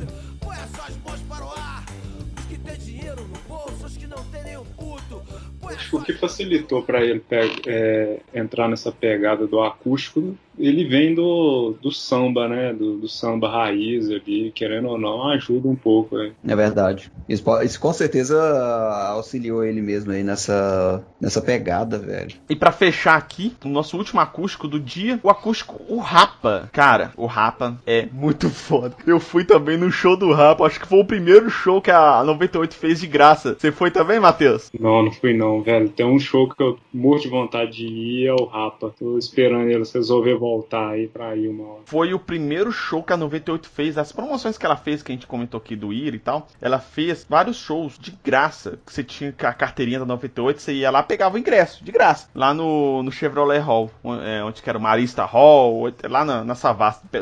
Acho 5.65 5.89
que 5.91 5.95
o 5.95 6.01
que 6.01 6.13
facilitou 6.13 6.83
para 6.83 7.01
ele 7.03 7.23
é, 7.65 8.19
entrar 8.33 8.67
nessa 8.67 8.91
pegada 8.91 9.47
do 9.47 9.61
acústico 9.61 10.35
ele 10.59 10.83
vem 10.83 11.15
do, 11.15 11.73
do 11.81 11.91
samba, 11.91 12.47
né? 12.47 12.73
Do, 12.73 12.97
do, 12.97 13.07
samba 13.07 13.49
raiz 13.49 14.09
ali, 14.09 14.51
querendo 14.53 14.89
ou 14.89 14.97
não, 14.97 15.29
ajuda 15.29 15.67
um 15.67 15.75
pouco. 15.75 16.17
Né? 16.17 16.31
É 16.45 16.55
verdade. 16.55 17.11
Isso, 17.27 17.43
isso, 17.63 17.79
com 17.79 17.93
certeza 17.93 18.37
auxiliou 19.13 19.63
ele 19.63 19.81
mesmo 19.81 20.11
aí 20.11 20.23
nessa, 20.23 21.03
nessa 21.19 21.41
pegada, 21.41 21.97
velho. 21.97 22.35
E 22.49 22.55
para 22.55 22.71
fechar 22.71 23.17
aqui, 23.17 23.53
o 23.63 23.69
nosso 23.69 23.97
último 23.97 24.19
acústico 24.19 24.67
do 24.67 24.79
dia, 24.79 25.19
o 25.23 25.29
acústico, 25.29 25.81
o 25.87 25.99
Rapa. 25.99 26.69
Cara, 26.73 27.13
o 27.15 27.25
Rapa 27.25 27.77
é 27.87 28.07
muito 28.11 28.49
foda. 28.51 28.95
Eu 29.07 29.19
fui 29.19 29.45
também 29.45 29.77
no 29.77 29.89
show 29.89 30.17
do 30.17 30.33
Rapa, 30.33 30.65
acho 30.65 30.79
que 30.79 30.87
foi 30.87 30.99
o 30.99 31.05
primeiro 31.05 31.49
show 31.49 31.81
que 31.81 31.91
a 31.91 32.21
98 32.23 32.75
fez 32.75 32.99
de 32.99 33.07
graça. 33.07 33.55
Você 33.57 33.71
foi 33.71 33.91
também, 33.91 34.19
Matheus? 34.19 34.69
Não, 34.77 35.03
não 35.03 35.11
fui 35.11 35.33
não, 35.33 35.61
velho. 35.61 35.89
Tem 35.89 36.05
um 36.05 36.19
show 36.19 36.49
que 36.49 36.61
eu 36.61 36.77
morro 36.93 37.19
de 37.19 37.29
vontade 37.29 37.71
de 37.71 37.85
ir, 37.85 38.27
é 38.27 38.33
o 38.33 38.45
Rapa. 38.45 38.93
Tô 38.97 39.17
esperando 39.17 39.69
eles 39.69 39.91
resolver 39.93 40.35
voltar 40.35 40.48
aí 40.89 41.07
pra 41.07 41.35
ir 41.35 41.47
uma 41.47 41.65
hora. 41.65 41.81
Foi 41.85 42.13
o 42.13 42.19
primeiro 42.19 42.71
show 42.71 43.03
que 43.03 43.13
a 43.13 43.17
98 43.17 43.69
fez. 43.69 43.97
As 43.97 44.11
promoções 44.11 44.57
que 44.57 44.65
ela 44.65 44.75
fez, 44.75 45.03
que 45.03 45.11
a 45.11 45.15
gente 45.15 45.27
comentou 45.27 45.59
aqui 45.59 45.75
do 45.75 45.91
IR 45.91 46.15
e 46.15 46.19
tal, 46.19 46.47
ela 46.61 46.79
fez 46.79 47.25
vários 47.27 47.57
shows 47.57 47.97
de 47.99 48.17
graça. 48.23 48.79
Que 48.85 48.93
você 48.93 49.03
tinha 49.03 49.33
a 49.37 49.53
carteirinha 49.53 49.99
da 49.99 50.05
98, 50.05 50.61
você 50.61 50.73
ia 50.73 50.91
lá 50.91 51.03
pegava 51.03 51.35
o 51.35 51.39
ingresso, 51.39 51.83
de 51.83 51.91
graça. 51.91 52.29
Lá 52.35 52.53
no, 52.53 53.01
no 53.03 53.11
Chevrolet 53.11 53.59
Hall, 53.59 53.89
é, 54.23 54.43
onde 54.43 54.61
que 54.61 54.69
era 54.69 54.77
o 54.77 54.81
Marista 54.81 55.25
Hall, 55.25 55.91
lá 56.03 56.23
na, 56.23 56.43
na 56.43 56.55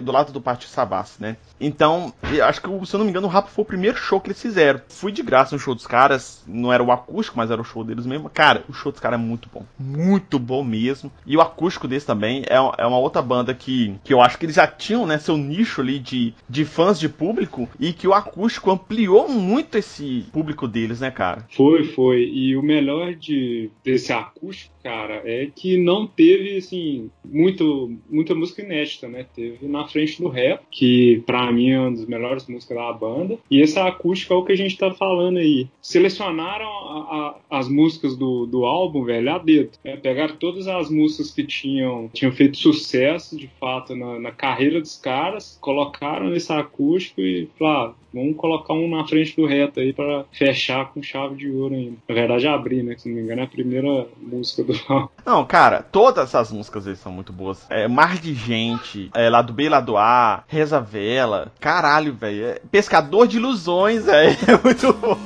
do 0.01 0.11
lado 0.11 0.31
do 0.31 0.41
Pátio 0.41 0.67
Savassi, 0.67 1.21
né? 1.21 1.37
Então, 1.59 2.13
acho 2.47 2.61
que, 2.61 2.85
se 2.85 2.95
eu 2.95 2.97
não 2.99 3.05
me 3.05 3.11
engano, 3.11 3.27
o 3.27 3.29
Rapa 3.29 3.49
foi 3.49 3.63
o 3.63 3.65
primeiro 3.65 3.97
show 3.97 4.19
que 4.19 4.27
eles 4.27 4.41
fizeram. 4.41 4.81
Fui 4.89 5.11
de 5.11 5.23
graça 5.23 5.55
no 5.55 5.59
show 5.59 5.73
dos 5.73 5.87
caras, 5.87 6.43
não 6.45 6.71
era 6.71 6.83
o 6.83 6.91
acústico, 6.91 7.37
mas 7.37 7.49
era 7.49 7.61
o 7.61 7.65
show 7.65 7.83
deles 7.83 8.05
mesmo. 8.05 8.29
Cara, 8.29 8.63
o 8.69 8.73
show 8.73 8.91
dos 8.91 9.01
caras 9.01 9.19
é 9.19 9.23
muito 9.23 9.49
bom. 9.51 9.65
Muito 9.79 10.37
bom 10.37 10.63
mesmo. 10.63 11.11
E 11.25 11.35
o 11.35 11.41
acústico 11.41 11.87
desse 11.87 12.05
também 12.05 12.43
é, 12.47 12.55
é 12.55 12.85
uma 12.85 12.99
outra 12.99 13.16
banda 13.21 13.53
que, 13.53 13.95
que 14.03 14.13
eu 14.13 14.21
acho 14.21 14.37
que 14.37 14.45
eles 14.45 14.55
já 14.55 14.67
tinham, 14.67 15.05
né, 15.05 15.17
seu 15.17 15.37
nicho 15.37 15.81
ali 15.81 15.99
de, 15.99 16.33
de 16.49 16.65
fãs 16.65 16.99
de 16.99 17.09
público 17.09 17.69
e 17.79 17.93
que 17.93 18.07
o 18.07 18.13
acústico 18.13 18.71
ampliou 18.71 19.29
muito 19.29 19.77
esse 19.77 20.25
público 20.31 20.67
deles, 20.67 20.99
né, 20.99 21.11
cara? 21.11 21.45
Foi, 21.49 21.83
foi. 21.85 22.23
E 22.23 22.55
o 22.55 22.63
melhor 22.63 23.13
de, 23.13 23.69
desse 23.83 24.13
acústico, 24.13 24.73
cara, 24.87 25.21
é 25.25 25.49
que 25.53 25.75
não 25.75 26.07
teve, 26.07 26.55
assim, 26.55 27.09
muito, 27.25 27.93
muita 28.09 28.33
música 28.33 28.61
inédita, 28.61 29.05
né? 29.09 29.25
Teve 29.35 29.67
na 29.67 29.85
frente 29.85 30.21
do 30.21 30.29
rap, 30.29 30.61
que 30.71 31.21
pra 31.25 31.51
mim 31.51 31.71
é 31.71 31.79
uma 31.79 31.91
das 31.91 32.05
melhores 32.05 32.47
músicas 32.47 32.77
da 32.77 32.93
banda. 32.93 33.37
E 33.51 33.61
essa 33.61 33.85
acústica 33.85 34.33
é 34.33 34.37
o 34.37 34.45
que 34.45 34.53
a 34.53 34.57
gente 34.57 34.77
tá 34.77 34.89
falando 34.91 35.39
aí. 35.39 35.67
Selecionaram 35.81 36.65
a, 36.65 37.35
a, 37.49 37.59
as 37.59 37.67
músicas 37.67 38.15
do, 38.15 38.45
do 38.45 38.63
álbum, 38.63 39.03
velho, 39.03 39.29
a 39.29 39.37
dedo. 39.37 39.71
É, 39.83 39.97
pegaram 39.97 40.37
todas 40.37 40.69
as 40.69 40.89
músicas 40.89 41.31
que 41.31 41.43
tinham, 41.43 42.09
tinham 42.13 42.31
feito 42.31 42.55
sucesso, 42.55 43.35
de 43.35 43.49
fato, 43.59 43.93
na, 43.93 44.17
na 44.17 44.31
carreira 44.31 44.79
dos 44.79 44.95
caras, 44.97 45.57
colocaram 45.59 46.29
nesse 46.29 46.53
acústico 46.53 47.19
e, 47.19 47.49
claro, 47.57 47.93
vamos 48.13 48.37
colocar 48.37 48.73
um 48.73 48.89
na 48.89 49.05
frente 49.05 49.35
do 49.35 49.45
reto 49.45 49.79
aí 49.79 49.91
para 49.91 50.25
fechar 50.31 50.91
com 50.93 51.03
chave 51.03 51.35
de 51.35 51.49
ouro 51.49 51.75
ainda. 51.75 51.97
Na 52.07 52.15
verdade, 52.15 52.47
abrir, 52.47 52.83
né? 52.83 52.95
Se 52.97 53.09
não 53.09 53.15
me 53.15 53.21
engano, 53.21 53.41
é 53.41 53.43
a 53.43 53.47
primeira 53.47 54.07
música 54.21 54.63
do 54.63 54.76
Não, 55.25 55.45
cara, 55.45 55.81
todas 55.81 56.25
essas 56.25 56.51
músicas 56.51 56.87
aí 56.87 56.95
são 56.95 57.11
muito 57.11 57.33
boas. 57.33 57.65
É 57.69 57.87
Mar 57.87 58.17
de 58.17 58.33
Gente, 58.33 59.09
é 59.13 59.29
Lado 59.29 59.53
B, 59.53 59.69
Lado 59.69 59.97
A, 59.97 60.43
Reza 60.47 60.79
Vela. 60.79 61.51
Caralho, 61.59 62.13
velho. 62.13 62.45
É 62.45 62.61
Pescador 62.71 63.27
de 63.27 63.37
Ilusões, 63.37 64.05
velho. 64.07 64.37
É 64.47 64.63
muito 64.63 64.93
bom. 64.93 65.17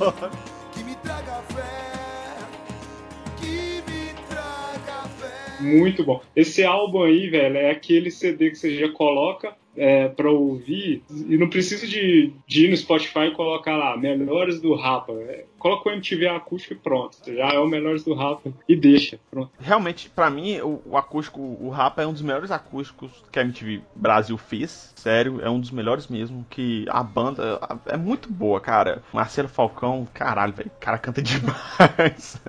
Muito 5.60 6.04
bom. 6.04 6.20
Esse 6.34 6.64
álbum 6.64 7.04
aí, 7.04 7.30
velho, 7.30 7.56
é 7.56 7.70
aquele 7.70 8.10
CD 8.10 8.50
que 8.50 8.56
você 8.56 8.76
já 8.76 8.88
coloca 8.92 9.54
é, 9.76 10.08
para 10.08 10.30
ouvir 10.30 11.02
e 11.10 11.36
não 11.36 11.48
precisa 11.48 11.86
de, 11.86 12.32
de 12.46 12.66
ir 12.66 12.70
no 12.70 12.76
Spotify 12.76 13.26
e 13.26 13.30
colocar 13.32 13.76
lá 13.76 13.96
melhores 13.96 14.60
do 14.60 14.74
Rapa. 14.74 15.12
É, 15.12 15.44
coloca 15.58 15.88
o 15.88 15.92
MTV 15.92 16.28
acústico 16.28 16.74
e 16.74 16.76
pronto. 16.76 17.16
Já 17.26 17.48
é 17.48 17.58
o 17.58 17.66
melhores 17.66 18.04
do 18.04 18.14
Rapa 18.14 18.52
e 18.68 18.76
deixa. 18.76 19.18
Pronto. 19.30 19.50
Realmente, 19.58 20.10
para 20.10 20.30
mim, 20.30 20.58
o, 20.60 20.82
o, 20.86 20.96
acústico, 20.96 21.40
o 21.40 21.70
Rapa 21.70 22.02
é 22.02 22.06
um 22.06 22.12
dos 22.12 22.22
melhores 22.22 22.50
acústicos 22.50 23.10
que 23.30 23.38
a 23.38 23.42
MTV 23.42 23.80
Brasil 23.94 24.36
fez. 24.36 24.92
Sério, 24.96 25.40
é 25.40 25.48
um 25.48 25.60
dos 25.60 25.70
melhores 25.70 26.08
mesmo. 26.08 26.44
Que 26.50 26.84
a 26.88 27.02
banda 27.02 27.60
é 27.86 27.96
muito 27.96 28.30
boa, 28.30 28.60
cara. 28.60 29.02
Marcelo 29.12 29.48
Falcão, 29.48 30.06
caralho, 30.12 30.52
velho. 30.52 30.70
O 30.76 30.80
cara 30.80 30.98
canta 30.98 31.22
demais. 31.22 32.40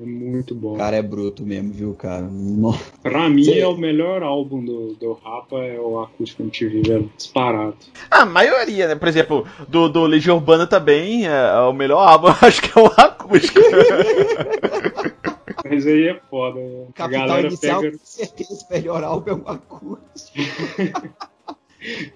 É 0.00 0.04
muito 0.04 0.54
bom. 0.54 0.74
O 0.74 0.78
cara 0.78 0.96
é 0.96 1.02
bruto 1.02 1.44
mesmo, 1.44 1.72
viu, 1.72 1.94
cara? 1.94 2.28
Pra 3.02 3.28
mim 3.28 3.50
é 3.50 3.66
o 3.66 3.76
melhor 3.76 4.22
álbum 4.22 4.64
do, 4.64 4.94
do 4.94 5.12
Rapa, 5.12 5.58
é 5.62 5.78
o 5.78 6.00
Acústico 6.00 6.42
MTV, 6.42 6.82
velho. 6.82 7.10
Disparado. 7.16 7.76
A 8.10 8.24
maioria, 8.24 8.88
né? 8.88 8.94
Por 8.94 9.08
exemplo, 9.08 9.46
do, 9.68 9.88
do 9.88 10.04
Legião 10.04 10.36
Urbana 10.36 10.66
também, 10.66 11.26
é, 11.26 11.30
é 11.30 11.60
o 11.60 11.72
melhor 11.72 12.08
álbum, 12.08 12.28
acho 12.40 12.62
que 12.62 12.78
é 12.78 12.82
o 12.82 12.86
Acústico. 12.86 13.60
Mas 15.68 15.86
aí 15.86 16.08
é 16.08 16.20
foda. 16.30 16.60
Capital 16.94 17.22
a 17.22 17.26
galera 17.26 17.46
inicial, 17.48 17.80
pega... 17.80 17.98
com 17.98 18.04
certeza, 18.04 18.66
melhor 18.70 19.04
álbum 19.04 19.30
é 19.30 19.34
o 19.34 19.48
acústico. 19.48 20.38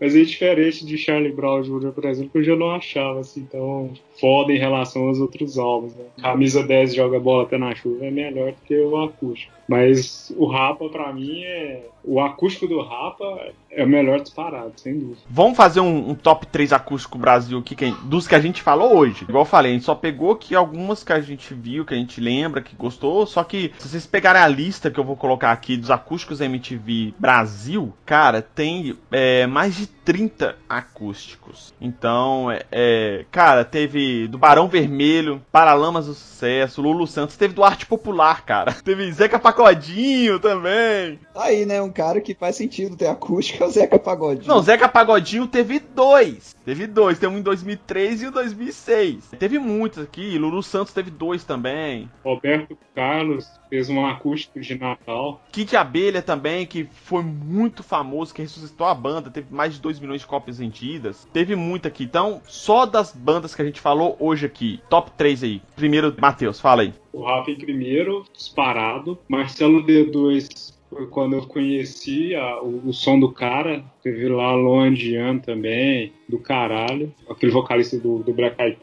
Mas 0.00 0.14
é 0.14 0.22
diferente 0.22 0.86
de 0.86 0.96
Charlie 0.96 1.32
Brown 1.32 1.62
Jr., 1.62 1.92
por 1.92 2.04
exemplo, 2.04 2.30
que 2.30 2.38
eu 2.38 2.44
já 2.44 2.54
não 2.54 2.70
achava 2.70 3.20
assim 3.20 3.44
tão 3.44 3.92
foda 4.20 4.52
em 4.52 4.58
relação 4.58 5.08
aos 5.08 5.18
outros 5.18 5.58
álbuns. 5.58 5.94
Né? 5.94 6.04
Camisa 6.20 6.62
10 6.62 6.94
joga 6.94 7.18
bola 7.20 7.44
até 7.44 7.58
na 7.58 7.74
chuva 7.74 8.04
é 8.06 8.10
melhor 8.10 8.52
do 8.52 8.58
que 8.64 8.78
o 8.78 8.96
acústico. 9.02 9.52
Mas 9.68 10.32
o 10.36 10.46
Rapa, 10.46 10.88
para 10.88 11.12
mim, 11.12 11.42
é. 11.42 11.82
O 12.04 12.20
acústico 12.20 12.68
do 12.68 12.80
Rapa 12.80 13.48
é 13.68 13.82
o 13.82 13.88
melhor 13.88 14.20
disparado, 14.20 14.72
sem 14.76 14.96
dúvida. 14.96 15.18
Vamos 15.28 15.56
fazer 15.56 15.80
um, 15.80 16.10
um 16.10 16.14
top 16.14 16.46
3 16.46 16.72
acústico 16.72 17.18
Brasil 17.18 17.58
aqui, 17.58 17.74
que, 17.74 17.90
dos 18.04 18.28
que 18.28 18.36
a 18.36 18.38
gente 18.38 18.62
falou 18.62 18.96
hoje. 18.96 19.24
Igual 19.28 19.42
eu 19.42 19.48
falei, 19.48 19.72
a 19.72 19.74
gente 19.74 19.84
só 19.84 19.94
pegou 19.94 20.30
aqui 20.30 20.54
algumas 20.54 21.02
que 21.02 21.12
a 21.12 21.20
gente 21.20 21.52
viu, 21.52 21.84
que 21.84 21.94
a 21.94 21.96
gente 21.96 22.20
lembra, 22.20 22.62
que 22.62 22.76
gostou. 22.76 23.26
Só 23.26 23.42
que 23.42 23.72
se 23.78 23.88
vocês 23.88 24.06
pegarem 24.06 24.40
a 24.40 24.46
lista 24.46 24.88
que 24.88 25.00
eu 25.00 25.04
vou 25.04 25.16
colocar 25.16 25.50
aqui 25.50 25.76
dos 25.76 25.90
acústicos 25.90 26.40
MTV 26.40 27.12
Brasil, 27.18 27.92
cara, 28.04 28.40
tem 28.40 28.96
é, 29.10 29.48
mais 29.48 29.74
de 29.74 29.95
30 30.06 30.54
acústicos. 30.68 31.74
Então, 31.80 32.48
é, 32.48 32.62
é, 32.70 33.24
cara, 33.28 33.64
teve 33.64 34.28
do 34.28 34.38
Barão 34.38 34.68
Vermelho, 34.68 35.42
Paralamas 35.50 36.06
do 36.06 36.14
Sucesso, 36.14 36.80
Lulu 36.80 37.08
Santos, 37.08 37.36
teve 37.36 37.52
do 37.52 37.64
Arte 37.64 37.84
Popular, 37.86 38.44
cara. 38.44 38.72
Teve 38.86 39.10
Zeca 39.10 39.36
Pagodinho 39.36 40.38
também. 40.38 41.18
Tá 41.34 41.44
aí, 41.44 41.66
né? 41.66 41.82
Um 41.82 41.90
cara 41.90 42.20
que 42.20 42.34
faz 42.34 42.54
sentido 42.54 42.96
ter 42.96 43.08
acústica 43.08 43.64
é 43.64 43.66
o 43.66 43.70
Zeca 43.70 43.98
Pagodinho. 43.98 44.46
Não, 44.46 44.62
Zeca 44.62 44.88
Pagodinho 44.88 45.48
teve 45.48 45.80
dois. 45.80 46.54
Teve 46.64 46.86
dois. 46.86 47.18
Tem 47.18 47.28
um 47.28 47.38
em 47.38 47.42
2003 47.42 48.22
e 48.22 48.26
um 48.26 48.28
em 48.28 48.32
2006. 48.32 49.30
Teve 49.38 49.58
muitos 49.58 50.04
aqui. 50.04 50.38
Lulu 50.38 50.62
Santos 50.62 50.92
teve 50.92 51.10
dois 51.10 51.42
também. 51.42 52.08
Roberto 52.24 52.78
Carlos 52.94 53.50
fez 53.68 53.88
um 53.88 54.04
acústico 54.06 54.60
de 54.60 54.78
Natal. 54.78 55.42
Kid 55.52 55.76
Abelha 55.76 56.22
também, 56.22 56.66
que 56.66 56.84
foi 56.84 57.22
muito 57.22 57.82
famoso, 57.82 58.34
que 58.34 58.42
ressuscitou 58.42 58.86
a 58.86 58.94
banda. 58.94 59.30
Teve 59.30 59.54
mais 59.54 59.74
de 59.74 59.80
2 59.80 60.00
milhões 60.00 60.20
de 60.20 60.26
cópias 60.26 60.58
vendidas. 60.58 61.26
Teve 61.32 61.56
muito 61.56 61.88
aqui. 61.88 62.04
Então, 62.04 62.40
só 62.46 62.86
das 62.86 63.12
bandas 63.12 63.54
que 63.54 63.62
a 63.62 63.64
gente 63.64 63.80
falou 63.80 64.16
hoje 64.18 64.46
aqui. 64.46 64.80
Top 64.88 65.10
3 65.16 65.42
aí. 65.42 65.62
Primeiro, 65.74 66.14
Matheus, 66.18 66.60
fala 66.60 66.82
aí. 66.82 66.94
O 67.12 67.22
Rafa 67.22 67.50
em 67.50 67.56
primeiro, 67.56 68.24
disparado. 68.32 69.18
Marcelo 69.28 69.82
D2 69.84 70.74
foi 70.88 71.06
quando 71.06 71.36
eu 71.36 71.46
conheci 71.46 72.34
a, 72.34 72.62
o, 72.62 72.88
o, 72.88 72.92
som 72.92 73.18
do 73.18 73.32
cara. 73.32 73.84
Teve 74.02 74.28
lá 74.28 74.54
Luan 74.54 74.92
Dian 74.92 75.38
também, 75.38 76.12
do 76.28 76.38
caralho. 76.38 77.12
Aquele 77.28 77.52
vocalista 77.52 77.98
do, 77.98 78.18
do 78.20 78.32
Black 78.32 78.60
Eyed 78.60 78.78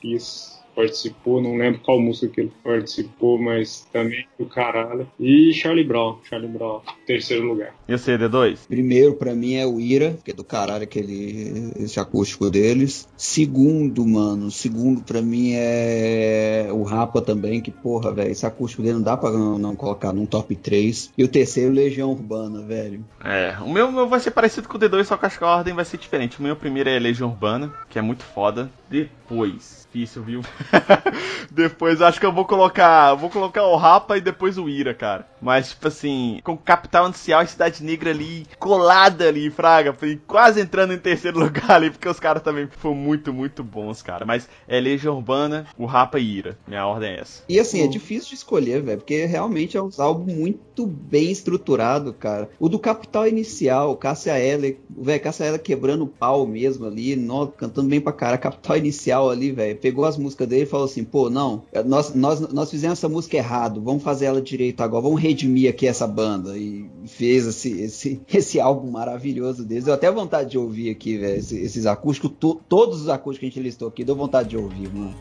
Peas 0.00 0.57
participou, 0.78 1.42
não 1.42 1.56
lembro 1.56 1.80
qual 1.80 2.00
música 2.00 2.32
que 2.32 2.40
ele 2.42 2.52
participou, 2.62 3.36
mas 3.36 3.84
também 3.92 4.24
do 4.38 4.46
caralho. 4.46 5.10
E 5.18 5.52
Charlie 5.52 5.84
Brown, 5.84 6.18
Charlie 6.22 6.48
Brown, 6.48 6.82
terceiro 7.04 7.48
lugar. 7.48 7.74
E 7.88 7.94
o 7.94 7.96
CD2? 7.96 8.60
Primeiro, 8.68 9.14
para 9.14 9.34
mim, 9.34 9.54
é 9.54 9.66
o 9.66 9.80
Ira, 9.80 10.16
que 10.24 10.30
é 10.30 10.34
do 10.34 10.44
caralho 10.44 10.84
aquele 10.84 11.72
esse 11.80 11.98
acústico 11.98 12.48
deles. 12.48 13.08
Segundo, 13.16 14.06
mano, 14.06 14.52
segundo 14.52 15.02
para 15.02 15.20
mim 15.20 15.54
é 15.54 16.68
o 16.70 16.84
Rapa 16.84 17.20
também, 17.20 17.60
que 17.60 17.72
porra, 17.72 18.12
velho, 18.12 18.30
esse 18.30 18.46
acústico 18.46 18.80
dele 18.80 18.94
não 18.94 19.02
dá 19.02 19.16
pra 19.16 19.32
não, 19.32 19.58
não, 19.58 19.74
colocar 19.74 20.12
num 20.12 20.26
top 20.26 20.54
3. 20.54 21.12
E 21.18 21.24
o 21.24 21.28
terceiro, 21.28 21.72
Legião 21.72 22.12
Urbana, 22.12 22.62
velho. 22.62 23.04
É, 23.24 23.56
o 23.60 23.68
meu, 23.68 23.90
meu 23.90 24.08
vai 24.08 24.20
ser 24.20 24.30
parecido 24.30 24.68
com 24.68 24.76
o 24.76 24.80
D2, 24.80 25.02
só 25.02 25.16
que 25.16 25.26
acho 25.26 25.38
que 25.38 25.44
a 25.44 25.56
ordem 25.56 25.74
vai 25.74 25.84
ser 25.84 25.96
diferente. 25.96 26.38
O 26.38 26.42
meu 26.42 26.54
primeiro 26.54 26.88
é 26.88 26.96
Legião 27.00 27.30
Urbana, 27.30 27.72
que 27.88 27.98
é 27.98 28.02
muito 28.02 28.22
foda. 28.22 28.70
Depois, 28.88 29.88
difícil, 29.92 30.22
viu? 30.22 30.40
depois 31.50 32.00
acho 32.00 32.20
que 32.20 32.26
eu 32.26 32.32
vou 32.32 32.44
colocar. 32.44 33.14
Vou 33.14 33.30
colocar 33.30 33.64
o 33.64 33.76
Rapa 33.76 34.16
e 34.16 34.20
depois 34.20 34.58
o 34.58 34.68
Ira, 34.68 34.94
cara. 34.94 35.26
Mas, 35.40 35.70
tipo 35.70 35.88
assim, 35.88 36.40
com 36.42 36.56
Capital 36.56 37.06
Inicial 37.06 37.42
e 37.42 37.46
Cidade 37.46 37.82
Negra 37.82 38.10
ali, 38.10 38.46
colada 38.58 39.28
ali, 39.28 39.50
Fraga. 39.50 39.96
Quase 40.26 40.60
entrando 40.60 40.92
em 40.92 40.98
terceiro 40.98 41.38
lugar 41.40 41.70
ali, 41.70 41.90
porque 41.90 42.08
os 42.08 42.20
caras 42.20 42.42
também 42.42 42.68
foram 42.70 42.94
muito, 42.94 43.32
muito 43.32 43.62
bons, 43.62 44.02
cara. 44.02 44.24
Mas 44.24 44.48
é 44.66 44.80
Legião 44.80 45.16
Urbana, 45.16 45.66
o 45.76 45.86
Rapa 45.86 46.18
e 46.18 46.38
Ira. 46.38 46.58
Minha 46.66 46.86
ordem 46.86 47.10
é 47.10 47.20
essa. 47.20 47.42
E 47.48 47.58
assim, 47.58 47.82
é 47.82 47.86
difícil 47.86 48.30
de 48.30 48.34
escolher, 48.36 48.82
velho, 48.82 48.98
porque 48.98 49.24
realmente 49.26 49.76
é 49.76 49.82
um 49.82 49.90
álbum 49.98 50.32
muito 50.32 50.86
bem 50.86 51.30
estruturado, 51.30 52.12
cara. 52.12 52.48
O 52.58 52.68
do 52.68 52.78
Capital 52.78 53.26
Inicial, 53.26 53.96
Cássia 53.96 54.38
Eller, 54.38 54.78
velho, 54.90 55.22
Cássia 55.22 55.46
Eller 55.46 55.60
quebrando 55.60 56.04
o 56.04 56.08
pau 56.08 56.46
mesmo 56.46 56.86
ali, 56.86 57.16
cantando 57.56 57.88
bem 57.88 58.00
pra 58.00 58.12
cara. 58.12 58.38
Capital 58.38 58.76
Inicial 58.76 59.30
ali, 59.30 59.50
velho, 59.50 59.76
pegou 59.76 60.04
as 60.04 60.16
músicas 60.16 60.48
dele 60.48 60.57
e 60.62 60.66
falou 60.66 60.86
assim: 60.86 61.04
pô, 61.04 61.30
não, 61.30 61.62
nós, 61.86 62.14
nós, 62.14 62.40
nós 62.52 62.70
fizemos 62.70 62.98
essa 62.98 63.08
música 63.08 63.36
errado, 63.36 63.80
vamos 63.80 64.02
fazer 64.02 64.26
ela 64.26 64.40
direito 64.40 64.80
agora, 64.82 65.02
vamos 65.02 65.20
redimir 65.20 65.70
aqui 65.70 65.86
essa 65.86 66.06
banda. 66.06 66.56
E 66.56 66.88
fez 67.06 67.46
esse, 67.46 67.80
esse, 67.80 68.20
esse 68.32 68.60
álbum 68.60 68.90
maravilhoso 68.90 69.64
deles. 69.64 69.86
Eu 69.86 69.94
até 69.94 70.10
vontade 70.10 70.50
de 70.50 70.58
ouvir 70.58 70.90
aqui, 70.90 71.16
velho, 71.16 71.38
esses, 71.38 71.52
esses 71.52 71.86
acústicos, 71.86 72.32
to, 72.38 72.60
todos 72.68 73.02
os 73.02 73.08
acústicos 73.08 73.40
que 73.40 73.46
a 73.46 73.48
gente 73.48 73.62
listou 73.62 73.88
aqui, 73.88 74.04
deu 74.04 74.16
vontade 74.16 74.50
de 74.50 74.56
ouvir, 74.56 74.92
mano. 74.92 75.14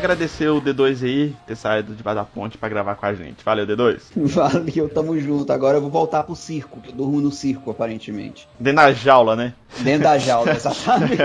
Agradecer 0.00 0.48
o 0.48 0.60
D2 0.60 1.04
aí 1.04 1.36
ter 1.46 1.56
saído 1.56 1.94
de 1.94 2.02
da 2.02 2.24
ponte 2.24 2.58
para 2.58 2.68
gravar 2.68 2.94
com 2.96 3.06
a 3.06 3.14
gente. 3.14 3.44
Valeu, 3.44 3.66
D2. 3.66 4.00
Valeu, 4.16 4.88
tamo 4.88 5.18
junto. 5.20 5.52
Agora 5.52 5.76
eu 5.76 5.80
vou 5.82 5.90
voltar 5.90 6.24
pro 6.24 6.34
circo, 6.34 6.80
que 6.80 6.88
eu 6.90 6.94
durmo 6.94 7.20
no 7.20 7.30
circo, 7.30 7.70
aparentemente. 7.70 8.48
Dentro 8.58 8.82
da 8.82 8.92
jaula, 8.92 9.36
né? 9.36 9.54
Dentro 9.80 10.04
da 10.04 10.18
jaula, 10.18 10.52
exatamente. 10.52 11.22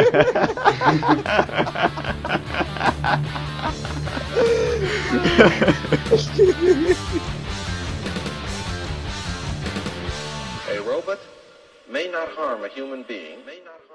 A 10.68 10.80
robot 10.86 11.20
may 11.90 12.10
not 12.10 12.28
harm 12.38 12.64
a 12.64 12.68
human 12.68 13.04
being. 13.04 13.38
May 13.46 13.62
not 13.64 13.80
harm. 13.90 13.95